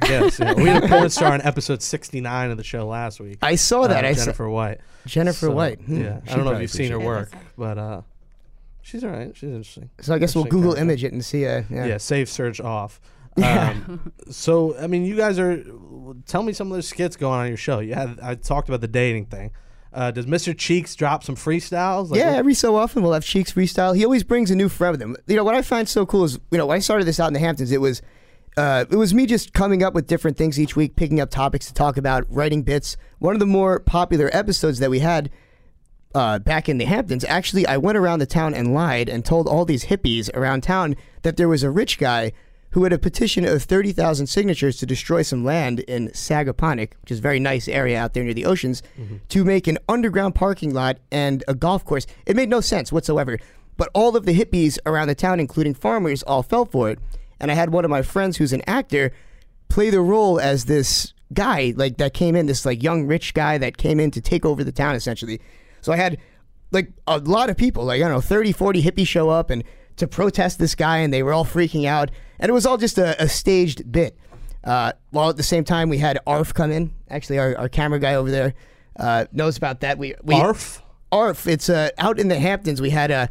[0.03, 0.53] Yes, yeah.
[0.55, 3.39] we had a porn star in episode sixty nine of the show last week.
[3.43, 4.05] I saw that.
[4.05, 4.81] uh, I saw Jennifer White.
[5.07, 5.81] Jennifer So, White.
[5.81, 6.03] Hmm.
[6.03, 8.03] Yeah, She'd I don't know if you've seen her work, but uh,
[8.83, 9.35] she's all right.
[9.35, 9.91] She's interesting.
[10.01, 11.47] So I guess we'll Google image it and see.
[11.47, 11.87] Uh, yeah.
[11.87, 13.01] Yeah, save search off.
[13.43, 15.63] Um, so I mean, you guys are.
[16.27, 17.81] Tell me some of the skits going on your show.
[17.81, 19.51] You had I talked about the dating thing.
[19.97, 20.57] Uh, does Mr.
[20.57, 22.11] Cheeks drop some freestyles?
[22.11, 23.97] Like, yeah, every so often we'll have Cheeks freestyle.
[23.97, 25.17] He always brings a new friend with him.
[25.27, 27.29] You know what I find so cool is you know when I started this out
[27.29, 28.03] in the Hamptons, it was
[28.59, 31.67] uh, it was me just coming up with different things each week, picking up topics
[31.69, 32.99] to talk about, writing bits.
[33.21, 35.31] One of the more popular episodes that we had
[36.15, 39.49] uh, back in the Hamptons, actually, I went around the town and lied and told
[39.49, 42.33] all these hippies around town that there was a rich guy
[42.77, 47.21] who had a petition of 30,000 signatures to destroy some land in Sagaponack, which is
[47.21, 49.17] a very nice area out there near the oceans, mm-hmm.
[49.31, 52.07] to make an underground parking lot and a golf course.
[52.27, 53.39] It made no sense whatsoever.
[53.79, 56.99] But all of the hippies around the town, including farmers, all fell for it.
[57.41, 59.11] And I had one of my friends who's an actor
[59.71, 63.57] play the role as this guy like that came in this like young rich guy
[63.57, 65.41] that came in to take over the town essentially
[65.81, 66.19] so i had
[66.71, 69.65] like a lot of people like i don't know 30 40 hippies show up and
[69.97, 72.99] to protest this guy and they were all freaking out and it was all just
[72.99, 74.17] a, a staged bit
[74.65, 77.99] uh, while at the same time we had arf come in actually our, our camera
[77.99, 78.55] guy over there
[78.99, 80.83] uh, knows about that we, we Arf?
[81.13, 81.47] ARF.
[81.47, 82.81] It's uh, out in the Hamptons.
[82.81, 83.29] We had a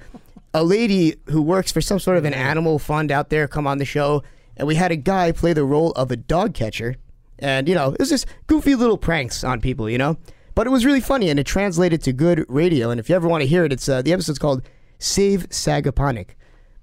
[0.53, 3.77] a lady who works for some sort of an animal fund out there come on
[3.77, 4.23] the show,
[4.55, 6.95] and we had a guy play the role of a dog catcher.
[7.39, 10.17] And you know, it was just goofy little pranks on people, you know.
[10.53, 12.89] But it was really funny, and it translated to good radio.
[12.89, 14.63] And if you ever want to hear it, it's uh, the episode's called
[14.99, 16.29] "Save Sagaponack."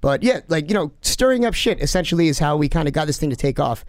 [0.03, 3.07] But yeah, like you know, stirring up shit essentially is how we kind of got
[3.07, 3.87] this thing to take off.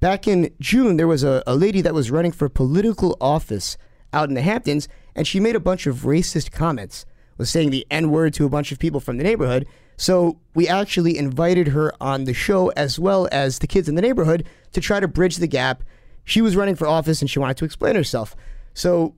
[0.00, 3.76] Back in June, there was a, a lady that was running for political office
[4.12, 7.04] out in the Hamptons, and she made a bunch of racist comments,
[7.36, 9.66] was saying the N word to a bunch of people from the neighborhood.
[9.96, 14.02] So we actually invited her on the show as well as the kids in the
[14.02, 15.82] neighborhood to try to bridge the gap.
[16.24, 18.36] She was running for office and she wanted to explain herself.
[18.74, 19.14] So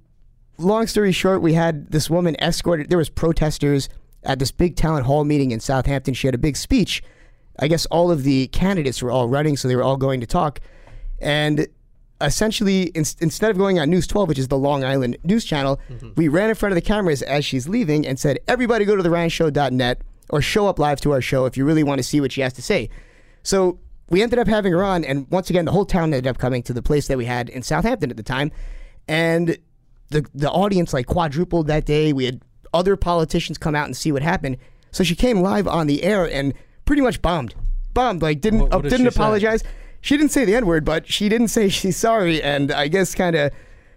[0.57, 2.89] long story short, we had this woman escorted.
[2.89, 3.89] There was protesters
[4.25, 6.15] at this big talent hall meeting in Southampton.
[6.15, 7.03] She had a big speech.
[7.59, 10.27] I guess all of the candidates were all running, so they were all going to
[10.27, 10.61] talk.
[11.21, 11.67] And
[12.21, 15.81] essentially, in, instead of going on News 12, which is the Long Island news channel,
[15.89, 16.11] mm-hmm.
[16.17, 19.03] we ran in front of the cameras as she's leaving and said, "Everybody, go to
[19.03, 22.33] theryanshow.net or show up live to our show if you really want to see what
[22.33, 22.91] she has to say."
[23.43, 23.79] So
[24.11, 26.63] we ended up having her on, and once again, the whole town ended up coming
[26.65, 28.51] to the place that we had in Southampton at the time,
[29.07, 29.59] and
[30.11, 32.13] the the audience like quadrupled that day.
[32.13, 32.43] We had
[32.73, 34.57] other politicians come out and see what happened.
[34.93, 36.55] So she came live on the air and
[36.85, 37.55] pretty much bombed,
[37.95, 38.23] bombed.
[38.23, 39.17] Like didn't What- uh, what did didn't she say?
[39.21, 39.63] apologize.
[40.01, 43.15] She didn't say the n word, but she didn't say she's sorry, and I guess
[43.15, 43.53] kind of.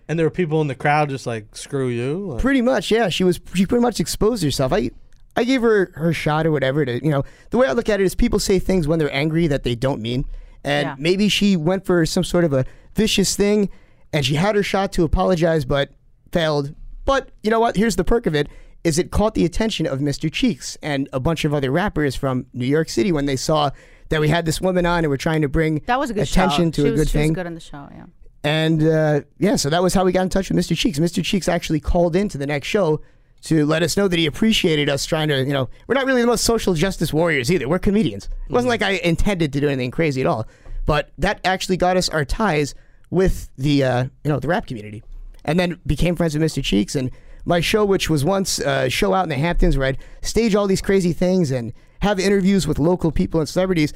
[0.07, 2.31] And there were people in the crowd just like screw you.
[2.31, 3.07] Like, Pretty much, yeah.
[3.09, 4.73] She was she pretty much exposed herself.
[4.73, 4.91] I
[5.37, 8.01] I gave her her shot or whatever to you know the way I look at
[8.01, 10.25] it is people say things when they're angry that they don't mean,
[10.65, 10.95] and Yeah.
[10.97, 12.65] maybe she went for some sort of a
[12.95, 13.69] vicious thing,
[14.11, 15.91] and she had her shot to apologize but
[16.33, 16.75] failed.
[17.05, 17.75] But you know what?
[17.75, 18.47] Here's the perk of it:
[18.83, 20.31] is it caught the attention of Mr.
[20.31, 23.71] Cheeks and a bunch of other rappers from New York City when they saw
[24.09, 26.23] that we had this woman on and we're trying to bring That was a good
[26.23, 26.71] attention show.
[26.71, 27.29] to she a was, good she thing.
[27.29, 28.05] was good on the show, yeah.
[28.43, 30.75] And uh, yeah, so that was how we got in touch with Mr.
[30.75, 30.99] Cheeks.
[30.99, 31.23] Mr.
[31.23, 33.01] Cheeks actually called in to the next show
[33.43, 36.21] to let us know that he appreciated us trying to, you know, we're not really
[36.21, 37.67] the most social justice warriors either.
[37.69, 38.29] We're comedians.
[38.49, 40.47] It wasn't like I intended to do anything crazy at all,
[40.85, 42.75] but that actually got us our ties
[43.11, 45.03] with the, uh, you know, the rap community,
[45.43, 46.63] and then became friends with Mr.
[46.63, 46.95] Cheeks.
[46.95, 47.11] And
[47.45, 50.67] my show, which was once a show out in the Hamptons where I'd stage all
[50.67, 53.93] these crazy things and have interviews with local people and celebrities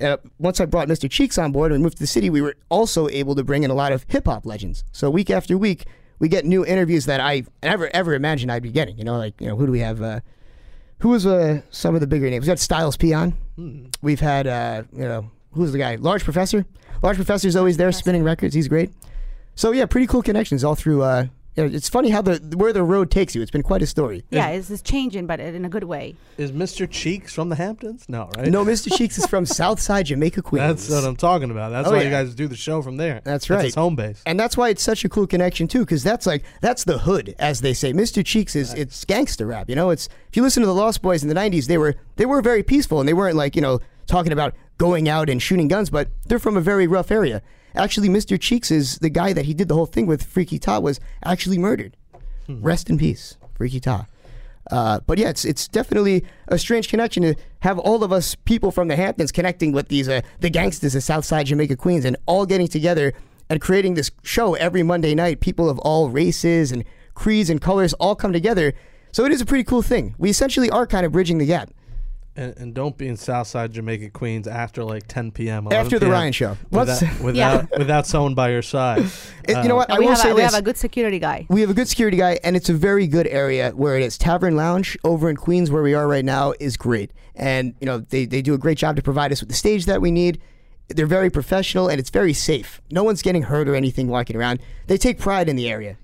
[0.00, 1.10] uh, once I brought Mr.
[1.10, 3.70] Cheeks on board and moved to the city, we were also able to bring in
[3.70, 4.84] a lot of hip hop legends.
[4.92, 5.86] So week after week,
[6.18, 8.98] we get new interviews that I never ever imagined I'd be getting.
[8.98, 10.02] You know, like you know, who do we have?
[10.02, 10.20] Uh,
[11.00, 12.44] who was uh, some of the bigger names?
[12.44, 13.34] We got Styles P on.
[14.02, 15.96] We've had uh, you know, who's the guy?
[15.96, 16.64] Large Professor.
[17.02, 18.54] Large Professor's always there spinning records.
[18.54, 18.90] He's great.
[19.56, 21.02] So yeah, pretty cool connections all through.
[21.02, 21.26] Uh,
[21.58, 23.40] it's funny how the where the road takes you.
[23.40, 24.22] It's been quite a story.
[24.30, 26.14] Yeah, it's, it's changing, but in a good way.
[26.36, 26.86] Is Mr.
[26.88, 28.04] Cheeks from the Hamptons?
[28.10, 28.48] No, right?
[28.48, 28.94] No, Mr.
[28.94, 30.86] Cheeks is from Southside Jamaica, Queens.
[30.86, 31.70] That's what I'm talking about.
[31.70, 32.04] That's Oh, why yeah.
[32.04, 33.22] you guys do the show from there.
[33.24, 33.64] That's That's right.
[33.64, 34.22] his home base.
[34.26, 37.34] And that's why it's such a cool connection too, because that's like that's the hood,
[37.38, 37.94] as they say.
[37.94, 38.22] Mr.
[38.22, 39.70] Cheeks is it's gangster rap.
[39.70, 41.94] You know, it's if you listen to the Lost Boyz in the '90s, they were
[42.16, 45.40] they were very peaceful and they weren't like you know talking about going out and
[45.40, 47.40] shooting guns, but they're from a very rough area.
[47.76, 48.40] Actually, Mr.
[48.40, 50.22] Cheeks is the guy that he did the whole thing with.
[50.22, 51.96] Freaky Ta was actually murdered.
[52.48, 54.06] Rest in peace, Freaky Ta.
[54.70, 58.70] Uh, but yeah, it's it's definitely a strange connection to have all of us people
[58.72, 62.46] from the Hamptons connecting with these uh, the gangsters of Southside Jamaica Queens and all
[62.46, 63.12] getting together
[63.48, 65.40] and creating this show every Monday night.
[65.40, 68.74] People of all races and creeds and colors all come together.
[69.12, 70.14] So it is a pretty cool thing.
[70.18, 71.70] We essentially are kind of bridging the gap.
[72.36, 75.68] And, and don't be in Southside Jamaica, Queens after like 10 p.m.
[75.72, 76.56] After the PM Ryan Show.
[76.68, 79.06] What's- Without, without, without someone by your side.
[79.48, 79.88] It- you know what?
[79.90, 80.52] Uh, I we will have say a, we this.
[80.52, 81.46] have a good security guy.
[81.48, 84.18] We have a good security guy, and it's a very good area where it is.
[84.18, 87.10] Tavern Lounge over in Queens, where we are right now, is great.
[87.34, 89.86] And, you know, they, they do a great job to provide us with the stage
[89.86, 90.40] that we need.
[90.88, 92.80] They're very professional and it's very safe.
[92.92, 94.60] No one's getting hurt or anything walking around.
[94.86, 95.96] They take pride in the area.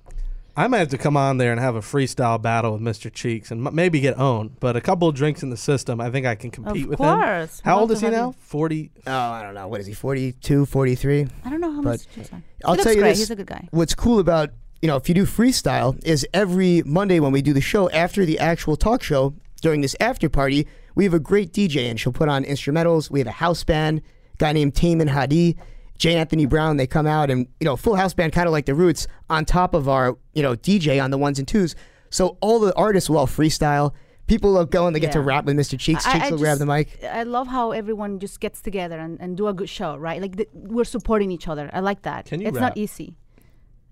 [0.57, 3.11] I might have to come on there and have a freestyle battle with Mr.
[3.13, 4.61] Cheeks and m- maybe get owned.
[4.61, 6.99] But a couple of drinks in the system, I think I can compete Of with
[6.99, 7.61] course.
[7.61, 7.65] him.
[7.65, 8.27] How We'd old love is he have now?
[8.29, 8.35] you.
[8.41, 8.91] 40.
[9.07, 9.67] Oh, I don't know.
[9.69, 9.95] What is he?
[9.95, 11.27] 42, 43?
[11.45, 12.01] I don't know how But much.
[12.15, 12.43] He's on.
[12.65, 13.09] I'll he looks tell you great.
[13.13, 13.19] this.
[13.21, 13.67] He's a good guy.
[13.71, 14.51] What's cool about
[14.83, 18.25] you know if you do freestyle is every Monday when we do the show after
[18.27, 22.13] the actual talk show during this after party we have a great DJ and she'll
[22.13, 23.11] put on instrumentals.
[23.11, 25.57] We have a house band, a guy named Taman Hadi,
[26.03, 26.17] J.
[26.17, 26.79] Anthony Brown.
[26.79, 29.45] They come out and you know full house band, kind of like the Roots, on
[29.45, 31.77] top of our you know DJ on the ones and twos.
[32.11, 33.93] So all the artists will all freestyle.
[34.27, 34.95] People love going.
[34.95, 35.79] They get to rap with Mr.
[35.79, 36.05] Cheeks.
[36.05, 36.99] I- Cheeks I will grab the mic.
[37.05, 40.21] I love how everyone just gets together and, and do a good show, right?
[40.21, 41.71] Like the, we're supporting each other.
[41.73, 42.25] I like that.
[42.27, 42.63] Can you it's rap?
[42.63, 43.15] not easy.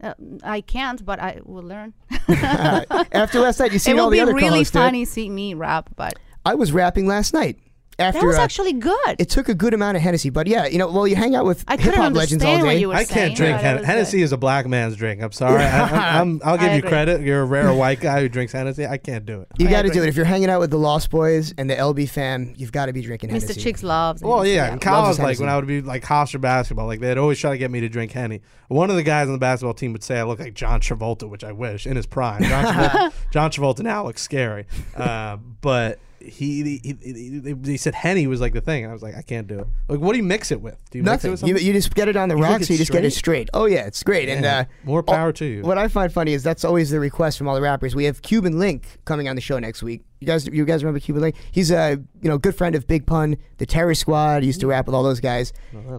[0.03, 1.95] Uh, I can't, but I will learn.
[2.29, 4.83] After last night, you it seen will all the be other really co-hosts do it.
[4.83, 7.59] funny seeing me rap, but I was rapping last night.
[8.01, 9.17] After that was uh, actually good.
[9.19, 11.45] it took a good amount of Hennessy, but yeah, you know, well, you hang out
[11.45, 12.81] with I hip couldn't hop legends all understand what day.
[12.81, 14.19] you were I can't drink but Hen- Hennessy.
[14.19, 14.25] good.
[14.25, 15.23] is a black man's drink.
[15.23, 15.63] I'm sorry.
[15.63, 16.89] I, I'm, I'll give I you agree.
[16.91, 17.21] credit.
[17.21, 18.87] You're a rare white guy who drinks Hennessy.
[18.87, 19.49] I can't do it.
[19.59, 20.09] You got to do it.
[20.09, 22.93] If you're hanging out with the Lost Boyz and the LB fam, you've got to
[22.93, 23.33] be drinking Mr.
[23.33, 23.61] Hennessy.
[23.61, 23.63] Mr.
[23.63, 24.23] Cheeks loves.
[24.23, 25.43] Well, Hennessy, yeah, in Loves college, like Hennessy.
[25.43, 27.89] when I would be like Hofstra basketball, like they'd always try to get me to
[27.89, 28.41] drink Henny.
[28.69, 31.29] One of the guys on the basketball team would say I look like John Travolta,
[31.29, 32.43] which I wish in his prime.
[32.45, 37.95] John Travolta, John Travolta now looks scary, uh, but he he, he he he said
[37.95, 38.87] Henny was like the thing.
[38.87, 39.67] I was like, I can't do it.
[39.89, 40.79] Like, what do you mix it with?
[40.91, 41.49] Do you mix it Nothing.
[41.49, 42.71] with You, you just get it on the drink rocks.
[42.71, 43.49] you just get it straight?
[43.49, 43.51] straight.
[43.55, 44.29] Oh yeah, it's great.
[44.29, 45.63] And uh, More power oh, to you.
[45.63, 47.95] What I find funny is that's always the request from all the rappers.
[47.95, 50.03] We have Cuban Link coming on the show next week.
[50.21, 51.37] You guys, you guys remember Cuban Link?
[51.51, 54.43] He's a you know good friend of Big Pun, the Terror Squad.
[54.43, 55.53] He used to rap with all those guys.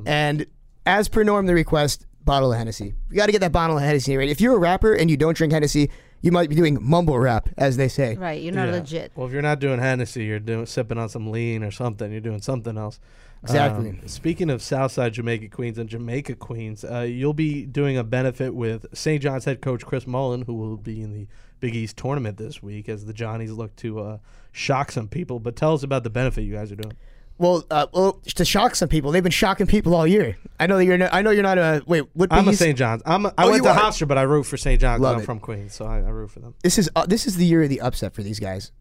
[0.06, 0.46] And
[0.86, 2.94] as per norm, the request bottle of Hennessy.
[3.10, 4.30] You got to get that bottle of Hennessy right.
[4.30, 5.90] If you're a rapper and you don't drink Hennessy,
[6.22, 8.16] you might be doing mumble rap, as they say.
[8.16, 8.76] Right, you're not Yeah.
[8.76, 9.12] legit.
[9.16, 12.12] Well, if you're not doing Hennessy, you're doing sipping on some lean or something.
[12.12, 13.00] You're doing something else.
[13.44, 13.90] Exactly.
[13.90, 18.54] Um, speaking of Southside Jamaica Queens and Jamaica Queens, uh, you'll be doing a benefit
[18.54, 19.22] with St.
[19.22, 21.28] John's head coach Chris Mullin, who will be in the
[21.60, 24.18] Big East tournament this week as the Johnnies look to uh,
[24.52, 25.40] shock some people.
[25.40, 26.94] But tell us about the benefit you guys are doing.
[27.42, 30.38] Well, uh, well, to shock some people, they've been shocking people all year.
[30.60, 30.98] I know that you're.
[30.98, 31.82] No, I know you're not a.
[31.88, 32.32] Wait, what?
[32.32, 32.78] I'm a St.
[32.78, 33.02] John's.
[33.04, 33.70] I'm a, I Oh, went to?
[33.72, 34.80] Hofstra, but I root for St.
[34.80, 35.04] John's.
[35.04, 35.26] I'm it.
[35.26, 36.54] from Queens, so I, I root for them.
[36.62, 38.72] This is uh, this is the year of the upset for these guys.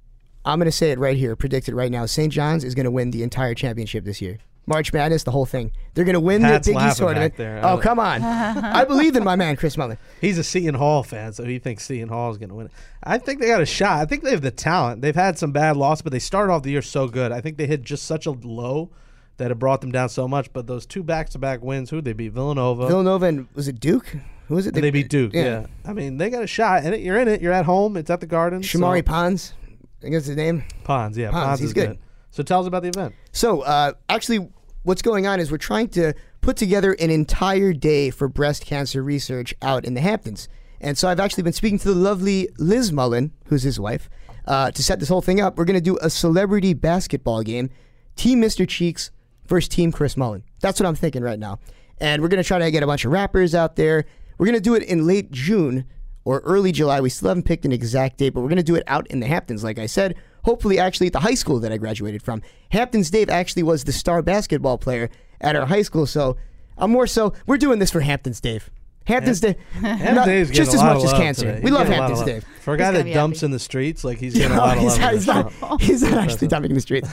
[0.44, 2.04] I'm going to say it right here, predict it right now.
[2.04, 2.30] St.
[2.32, 4.38] John's is going to win the entire championship this year.
[4.66, 5.72] March Madness, the whole thing.
[5.94, 7.36] They're going to win Pat's the Big East tournament.
[7.36, 7.60] there.
[7.62, 7.78] Oh, oh.
[7.78, 8.22] come on.
[8.22, 9.98] I believe in my man, Chris Mullin.
[10.20, 12.72] He's a Seton Hall fan, so he thinks Seton Hall is going to win it.
[13.02, 14.00] I think they got a shot.
[14.00, 15.02] I think they have the talent.
[15.02, 17.32] They've had some bad losses, but they started off the year so good.
[17.32, 18.90] I think they hit just such a low
[19.38, 20.52] that it brought them down so much.
[20.52, 22.32] But those two back-to-back wins, who they beat?
[22.32, 22.86] Villanova.
[22.86, 24.14] Villanova and was it Duke?
[24.48, 24.74] Who was it?
[24.74, 25.32] and they beat Duke.
[25.32, 25.66] Yeah.
[25.84, 26.84] I mean, they got a shot.
[26.84, 27.40] And you're in it.
[27.40, 27.96] You're at home.
[27.96, 28.62] It's at the Garden.
[28.62, 29.54] Shamorie so- Ponds.
[29.62, 30.64] I think that's his name.
[30.84, 31.18] Ponds.
[31.18, 31.88] Yeah, Ponds, Ponds, he's is good.
[31.88, 31.98] good.
[32.30, 33.14] So tell us about the event.
[33.32, 34.48] So, uh, actually,
[34.82, 39.02] what's going on is we're trying to put together an entire day for breast cancer
[39.02, 40.48] research out in the Hamptons.
[40.80, 44.08] And so I've actually been speaking to the lovely Liz Mullin, who's his wife,
[44.46, 45.58] uh, to set this whole thing up.
[45.58, 47.70] We're going to do a celebrity basketball game
[48.16, 48.66] Team Mr.
[48.68, 49.10] Cheeks
[49.46, 50.42] versus Team Chris Mullin.
[50.60, 51.58] That's what I'm thinking right now.
[51.98, 54.06] And we're going to try to get a bunch of rappers out there.
[54.38, 55.84] We're going to do it in late June
[56.24, 57.00] or early July.
[57.00, 59.20] We still haven't picked an exact date, but we're going to do it out in
[59.20, 60.16] the Hamptons, like I said.
[60.44, 62.42] Hopefully, actually, at the high school that I graduated from.
[62.70, 65.10] Hamptons Dave actually was the star basketball player
[65.40, 66.06] at our high school.
[66.06, 66.36] So
[66.78, 68.70] I'm more so, we're doing this for Hamptons Dave.
[69.06, 69.56] Hamptons Dave.
[69.72, 71.46] Hampton not- just getting as lot much of as cancer.
[71.46, 71.58] today.
[71.60, 72.44] We He's love getting a lot of Hamptons.
[72.44, 72.62] Dave.
[72.62, 73.46] For a guy that dumps happy.
[73.46, 75.08] in the streets, like he's getting a No, lot of he's love.
[75.12, 77.08] in he's not, he's not actually dumping in the streets.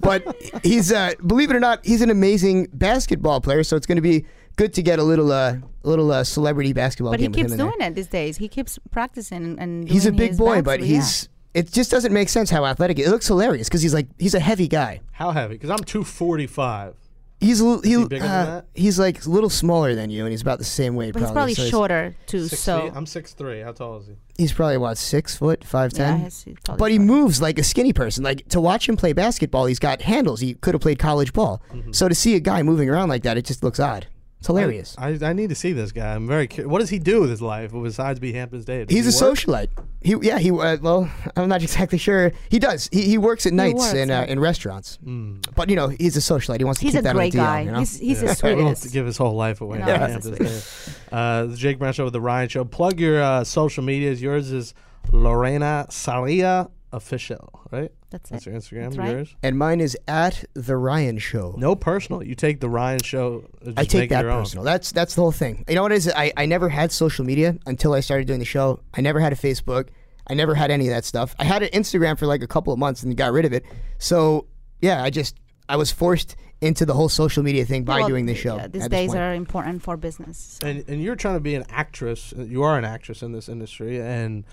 [0.00, 0.24] but
[0.64, 3.62] he's, uh, believe it or not, he's an amazing basketball player.
[3.62, 4.24] So it's going to be
[4.56, 7.38] good to get a little, uh, a little uh, celebrity basketball But he game with
[7.52, 8.36] him keeps doing it these days.
[8.38, 10.86] He keeps practicing and- and He's a big his boy, best, but yeah.
[10.86, 11.28] he's.
[11.52, 12.98] It just doesn't make sense how athletic.
[12.98, 15.00] It looks hilarious because he's like he's a heavy guy.
[15.12, 15.54] How heavy?
[15.54, 16.94] Because I'm 245.
[17.40, 18.66] He's a little, he, he bigger than uh, that?
[18.74, 21.14] He's like a little smaller than you, and he's about the same weight.
[21.14, 22.46] But he's probably so shorter too.
[22.46, 22.92] Six so feet?
[22.94, 23.60] I'm six three.
[23.60, 24.16] How tall is he?
[24.36, 26.16] He's probably what six foot, five ten.
[26.16, 27.12] yeah, he's- he's probably but he shorter.
[27.12, 28.22] moves like a skinny person.
[28.22, 30.40] Like to watch him play basketball, he's got handles.
[30.40, 31.62] He could have played college ball.
[31.72, 31.92] Mm-hmm.
[31.92, 34.06] So to see a guy moving around like that, it just looks odd.
[34.40, 34.94] It's hilarious.
[34.96, 36.14] I, I need to see this guy.
[36.14, 36.70] I'm very curious.
[36.72, 38.86] What does he do with his life besides be Hampton's Dave?
[38.86, 39.36] Does He's a work?
[39.36, 39.68] socialite.
[40.00, 42.32] He yeah he uh, well I'm not exactly sure.
[42.48, 42.88] He does.
[42.90, 44.98] He, he works at nights works, in uh, in restaurants.
[45.04, 45.44] Mm.
[45.54, 46.56] But you know he's a socialite.
[46.58, 47.60] He wants to He's keep a that great on guy.
[47.60, 47.78] You know?
[47.80, 48.32] He's he's Yeah.
[48.32, 49.78] the He wants to give his whole life away.
[49.78, 50.86] No, to he's the Hampton's sweetest.
[50.86, 50.98] Dave.
[51.12, 52.64] Uh, the Jake Brown Show with the Ryan Show.
[52.64, 54.22] Plug your uh, social medias.
[54.22, 54.72] Yours is
[55.12, 57.92] Lorena Sarria official, right?
[58.10, 58.50] That's That's it.
[58.50, 58.82] your Instagram.
[58.84, 59.10] That's right.
[59.10, 59.36] Yours.
[59.42, 61.54] and mine is at the Ryan Show.
[61.56, 62.22] No personal.
[62.22, 63.44] You take the Ryan Show.
[63.62, 64.42] uh, Just I take make that your own.
[64.42, 64.64] personal.
[64.64, 65.64] That's that's the whole thing.
[65.68, 66.12] You know what it is?
[66.14, 68.80] I, I never had social media until I started doing the show.
[68.94, 69.88] I never had a Facebook.
[70.26, 71.34] I never had any of that stuff.
[71.38, 73.64] I had an Instagram for like a couple of months and got rid of it.
[73.98, 74.46] So
[74.80, 75.36] yeah, I just
[75.68, 78.56] I was forced into the whole social media thing by Well, doing this show.
[78.56, 79.20] yeah, these at days point.
[79.20, 80.58] are important for business.
[80.60, 80.66] so.
[80.66, 82.34] And and you're trying to be an actress.
[82.36, 84.00] You are an actress in this industry.
[84.00, 84.44] And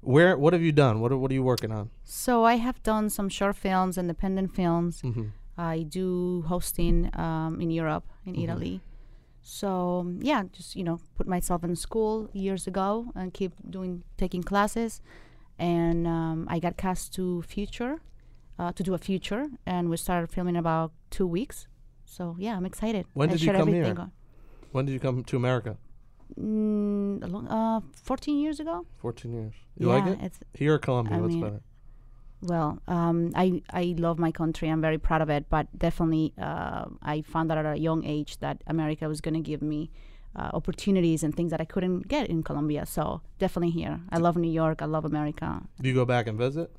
[0.00, 1.00] where what have you done?
[1.00, 1.90] What are, what are you working on?
[2.04, 5.02] So I have done some short films, independent films.
[5.02, 5.28] Mm-hmm.
[5.58, 8.80] I do hosting um, in Europe, in Italy.
[9.42, 14.02] So um, yeah, just you know, put myself in school years ago and keep doing
[14.16, 15.00] taking classes,
[15.58, 18.00] and um, I got cast to Future,
[18.58, 21.68] uh, to do a Future, and we started filming about two weeks.
[22.04, 23.06] So yeah, I'm excited.
[23.14, 23.94] When I did you come here?
[23.98, 24.12] on-
[24.72, 25.78] When did you come to America?
[26.38, 28.86] Mm, a long, uh, 14 years ago.
[28.98, 29.54] 14 years.
[29.78, 30.32] You yeah, like it?
[30.54, 31.16] Here or Colombia?
[31.16, 31.60] I What's mean, better?
[32.42, 34.68] Well, um, I I love my country.
[34.68, 35.48] I'm very proud of it.
[35.48, 39.40] But definitely, uh, I found out at a young age that America was going to
[39.40, 39.90] give me
[40.36, 42.84] uh, opportunities and things that I couldn't get in Colombia.
[42.86, 44.00] So definitely here.
[44.10, 44.82] I love New York.
[44.82, 45.62] I love America.
[45.80, 46.70] Do you go back and visit?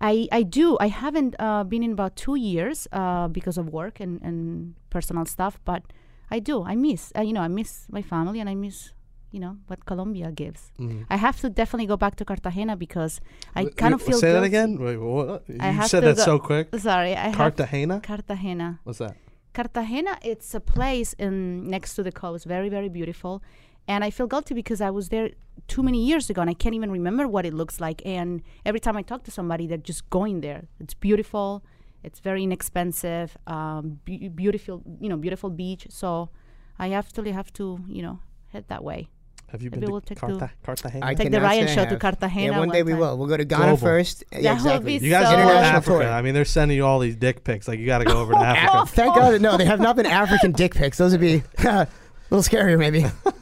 [0.00, 0.78] I, I do.
[0.80, 5.26] I haven't uh, been in about two years uh, because of work and, and personal
[5.26, 5.82] stuff, but
[6.30, 6.56] I do.
[6.72, 8.92] I miss, uh, you know, I miss my family and I miss,
[9.32, 10.62] you know, what Colombia gives.
[10.78, 11.04] Mhm.
[11.14, 13.20] I have to definitely go back to Cartagena because
[13.54, 14.70] I W- kind of feel Say that again?
[14.78, 15.42] Wait, what?
[15.48, 16.66] You I said that so quick.
[16.78, 18.00] Sorry, I have Cartagena?
[18.00, 18.68] Cartagena.
[18.84, 19.14] What's that?
[19.52, 23.42] Cartagena, it's a place in next to the coast, very very beautiful,
[23.88, 25.30] and I feel guilty because I was there
[25.66, 28.00] too many years ago and I can't even remember what it looks like.
[28.06, 30.62] And every time I talk to somebody, they're just going there.
[30.82, 31.62] It's beautiful,
[32.02, 35.86] it's very inexpensive, um, be- beautiful, you know, beautiful beach.
[35.90, 36.30] So
[36.78, 39.08] I actually have to, you know, head that way.
[39.52, 41.04] Have you Maybe been to we'll take Carta- the- Cartagena?
[41.04, 41.96] I Take the Ryan show to.
[41.96, 43.00] Cartagena Yeah, one day one we time.
[43.00, 43.18] will.
[43.18, 43.76] We'll go to Ghana Global.
[43.78, 44.22] first.
[44.30, 44.98] Yeah, That would exactly.
[45.00, 46.04] be you guys so- are going to Africa.
[46.04, 46.08] tour.
[46.12, 47.66] I mean, they're sending you all these dick pics.
[47.66, 48.86] Like, you got to go over to Africa.
[48.86, 50.98] Thank God, no, they have not been African dick pics.
[50.98, 51.88] Those would be a
[52.30, 53.04] little scarier, maybe.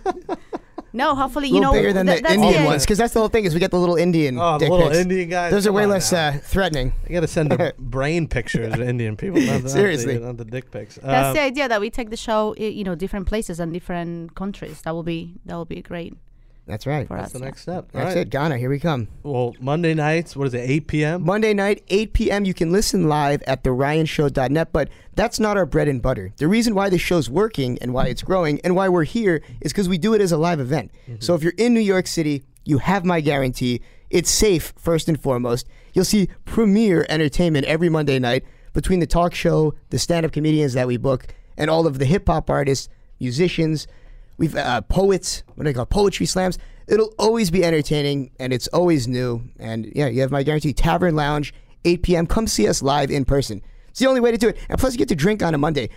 [0.93, 3.12] No, hopefully, A you little know, bigger than th- the Indian the- ones, because that's
[3.12, 3.45] the whole thing.
[3.45, 4.99] Is we get the little Indian Oh, the little pics.
[4.99, 5.51] Indian guys.
[5.53, 6.93] Those are way less uh, threatening.
[7.07, 9.41] You got to send the brain pictures to Indian people.
[9.41, 10.14] Not, the- Seriously.
[10.14, 10.97] Not the, not the dick pics.
[11.03, 14.34] That's Um, the idea that we take the show, you know, different places and different
[14.34, 14.80] countries.
[14.82, 16.14] That will be that will be great
[16.68, 17.08] That's right.
[17.08, 17.32] for That's us.
[17.32, 17.44] the yeah.
[17.46, 17.90] next step.
[17.94, 18.20] All That's right.
[18.26, 18.30] it.
[18.30, 19.08] Ghana, here we come.
[19.22, 21.24] Well, Monday nights, what is it, 8 p.m.?
[21.24, 22.44] Monday night, 8 p.m.
[22.44, 26.32] You can listen live at theryanshow.net, but that's not our bread and butter.
[26.36, 29.72] The reason why this show's working and why it's growing and why we're here is
[29.72, 30.92] because we do it as a live event.
[31.08, 31.20] Mm-hmm.
[31.20, 33.80] So if you're in New York City, you have my guarantee.
[34.10, 35.66] It's safe, first and foremost.
[35.94, 38.44] You'll see premier entertainment every Monday night
[38.74, 42.04] between the talk show, the stand up comedians that we book, and all of the
[42.04, 42.88] hip hop artists,
[43.18, 43.86] musicians.
[44.39, 45.91] We've uh, poets, what do they call it?
[45.91, 46.59] poetry slams.
[46.86, 49.43] It'll always be entertaining and it's always new.
[49.59, 50.72] And yeah, you have my guarantee.
[50.72, 51.53] Tavern Lounge,
[51.84, 52.26] 8 p.m.
[52.26, 53.61] Come see us live in person.
[53.91, 54.57] It's the only way to do it.
[54.68, 55.91] And plus, you get to drink on a Monday.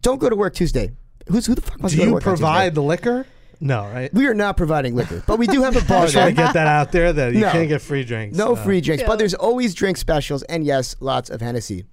[0.00, 0.92] Don't go to work Tuesday.
[1.28, 2.42] Who's who the fuck wants Do to go to you work on Tuesday?
[2.44, 3.26] provide the liquor?
[3.62, 4.12] No, right?
[4.14, 6.46] We are not providing liquor, but we do have a bar was trying there.
[6.46, 7.50] to get that out there that you No.
[7.50, 8.34] can't get free drinks.
[8.38, 11.84] No free drinks, but there's always drink specials, and yes, lots of Hennessy.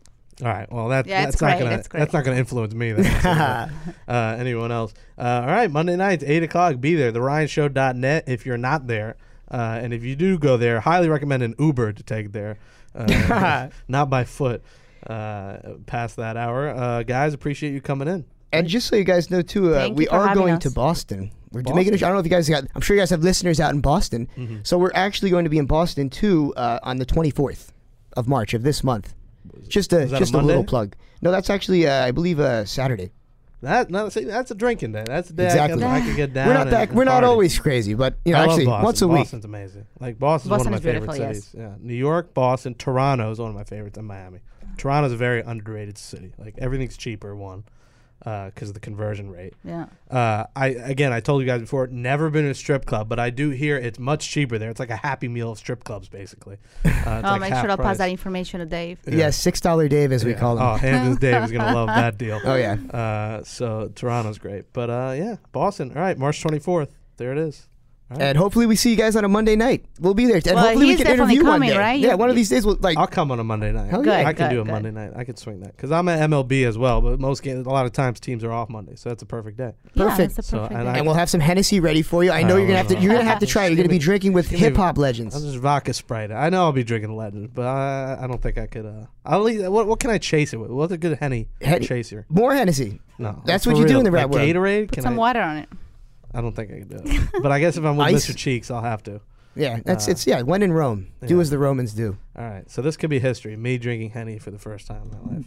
[0.41, 0.71] All right.
[0.71, 1.99] Well, that, Yeah, that's not gonna it's great.
[1.99, 2.91] that's not gonna influence me.
[2.91, 3.05] Then,
[4.07, 4.93] uh, anyone else?
[5.17, 5.69] Uh, all right.
[5.69, 6.79] Monday nights, eight o'clock.
[6.79, 7.11] Be there.
[7.11, 8.25] TheRyanShow.net.
[8.27, 9.17] If you're not there,
[9.49, 12.59] uh, and if you do go there, highly recommend an Uber to take there,
[12.93, 14.63] uh, not by foot.
[15.05, 17.33] Uh, past that hour, uh, guys.
[17.33, 18.25] Appreciate you coming in.
[18.51, 20.71] And just so you guys know too, uh, we are having going to.
[20.71, 21.31] Boston.
[21.51, 21.75] We're Boston?
[21.77, 21.93] making.
[21.93, 22.65] A, I don't know if you guys got.
[22.75, 24.27] I'm sure you guys have listeners out in Boston.
[24.37, 24.57] Mm-hmm.
[24.63, 27.69] So we're actually going to be in Boston too uh, on the 24th
[28.17, 29.13] of March of this month.
[29.67, 30.95] Just a Is that a just a, little plug.
[31.21, 33.11] No, that's actually uh, I believe uh, Saturday.
[33.61, 35.03] That no, see, that's a drinking day.
[35.07, 35.83] That's the day Exactly.
[35.83, 36.47] I, can, I can get down.
[36.47, 36.93] we're not that.
[36.93, 37.27] We're not party.
[37.27, 38.83] always crazy, but you know, I actually Boston.
[38.83, 39.17] once a week.
[39.21, 39.87] Boston's amazing.
[39.99, 41.45] Like Boston's Boston one of my favorite beautiful, yes.
[41.45, 41.55] cities.
[41.59, 44.41] Yeah, New York, Boston, Toronto is one of my favorites, and Miami.
[44.77, 46.33] Toronto's a very underrated city.
[46.37, 47.35] Like everything's cheaper.
[47.35, 47.63] One,
[48.19, 49.53] because of the conversion rate.
[49.63, 49.85] Yeah.
[50.09, 53.19] Uh, I again, I told you guys before, never been to a strip club, but
[53.19, 54.69] I do hear it's much cheaper there.
[54.69, 56.57] It's like a Happy Meal of strip clubs, basically.
[57.07, 58.99] Uh, it's Oh, like make half sure I'll pass that information to Dave.
[59.07, 60.63] Yeah, six dollar Dave as we call him.
[60.63, 62.41] Oh, Hamptons Dave is gonna love that deal.
[62.45, 62.73] Oh, yeah.
[62.93, 65.91] Uh, so Toronto's great, but uh, yeah, Boston.
[65.95, 66.97] All right, March twenty fourth.
[67.17, 67.67] There it is.
[68.09, 68.23] All right.
[68.27, 69.83] And hopefully we see you guys on a Monday night.
[69.99, 71.77] We'll be there, and Well, hopefully we can interview coming, one day.
[71.77, 71.99] right?
[71.99, 72.97] Yeah, You- one of these days we'll like.
[72.97, 73.89] I'll come on a Monday night.
[73.89, 74.19] Hell yeah.
[74.19, 75.11] I Good, can do a good, Monday night.
[75.13, 77.01] I can swing that because I'm at MLB as well.
[77.01, 79.57] But most games, a lot of times, teams are off Monday, so that's a perfect
[79.57, 79.73] day.
[79.93, 80.35] Yeah, Perfect.
[80.37, 80.91] that's a So, perfect and day.
[80.91, 82.31] I- and we'll have some Hennessy ready for you.
[82.31, 82.97] I know Oh, you're gonna have to.
[82.97, 83.65] You're gonna have to try.
[83.65, 83.69] it.
[83.71, 85.35] You're gonna be drinking with hip hop legends.
[85.35, 85.55] I'll legends.
[85.55, 86.31] just vodka Sprite.
[86.31, 88.85] I know I'll be drinking Legend, but I, I don't think I could.
[88.85, 90.71] Uh, I'll leave, what what can I chase it with?
[90.71, 92.25] What's a good henny Henny- chaser?
[92.29, 93.01] More Hennessy.
[93.19, 94.47] No, That's what you do in the rap like world.
[94.47, 94.91] Gatorade.
[94.93, 95.67] Put some water on it.
[96.33, 97.29] I don't think I can do it.
[97.41, 98.27] but I guess if I'm with Ice?
[98.27, 98.35] Mr.
[98.35, 99.21] Cheeks, I'll have to.
[99.55, 100.41] Yeah, that's Uh, it's yeah.
[100.43, 101.41] When in Rome, do yeah.
[101.41, 102.17] as the Romans do.
[102.37, 103.55] All right, so this could be history.
[103.55, 105.45] Me drinking henny for the first time in my life.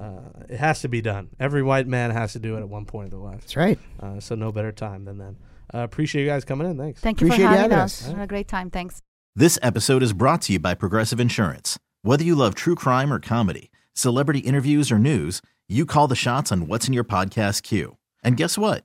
[0.00, 1.28] Uh, it has to be done.
[1.40, 3.40] Every white man has to do it at one point in their life.
[3.40, 3.78] That's right.
[4.00, 5.36] Uh, so no better time than then.
[5.74, 6.78] Uh, appreciate you guys coming in.
[6.78, 7.00] Thanks.
[7.00, 8.02] Thank you for Appreciate you having having us.
[8.06, 8.12] us.
[8.12, 8.70] Had a great time.
[8.70, 9.02] Thanks.
[9.34, 11.78] This episode is brought to you by Progressive Insurance.
[12.02, 16.52] Whether you love true crime or comedy, celebrity interviews or news, you call the shots
[16.52, 17.96] on what's in your podcast queue.
[18.22, 18.84] And guess what?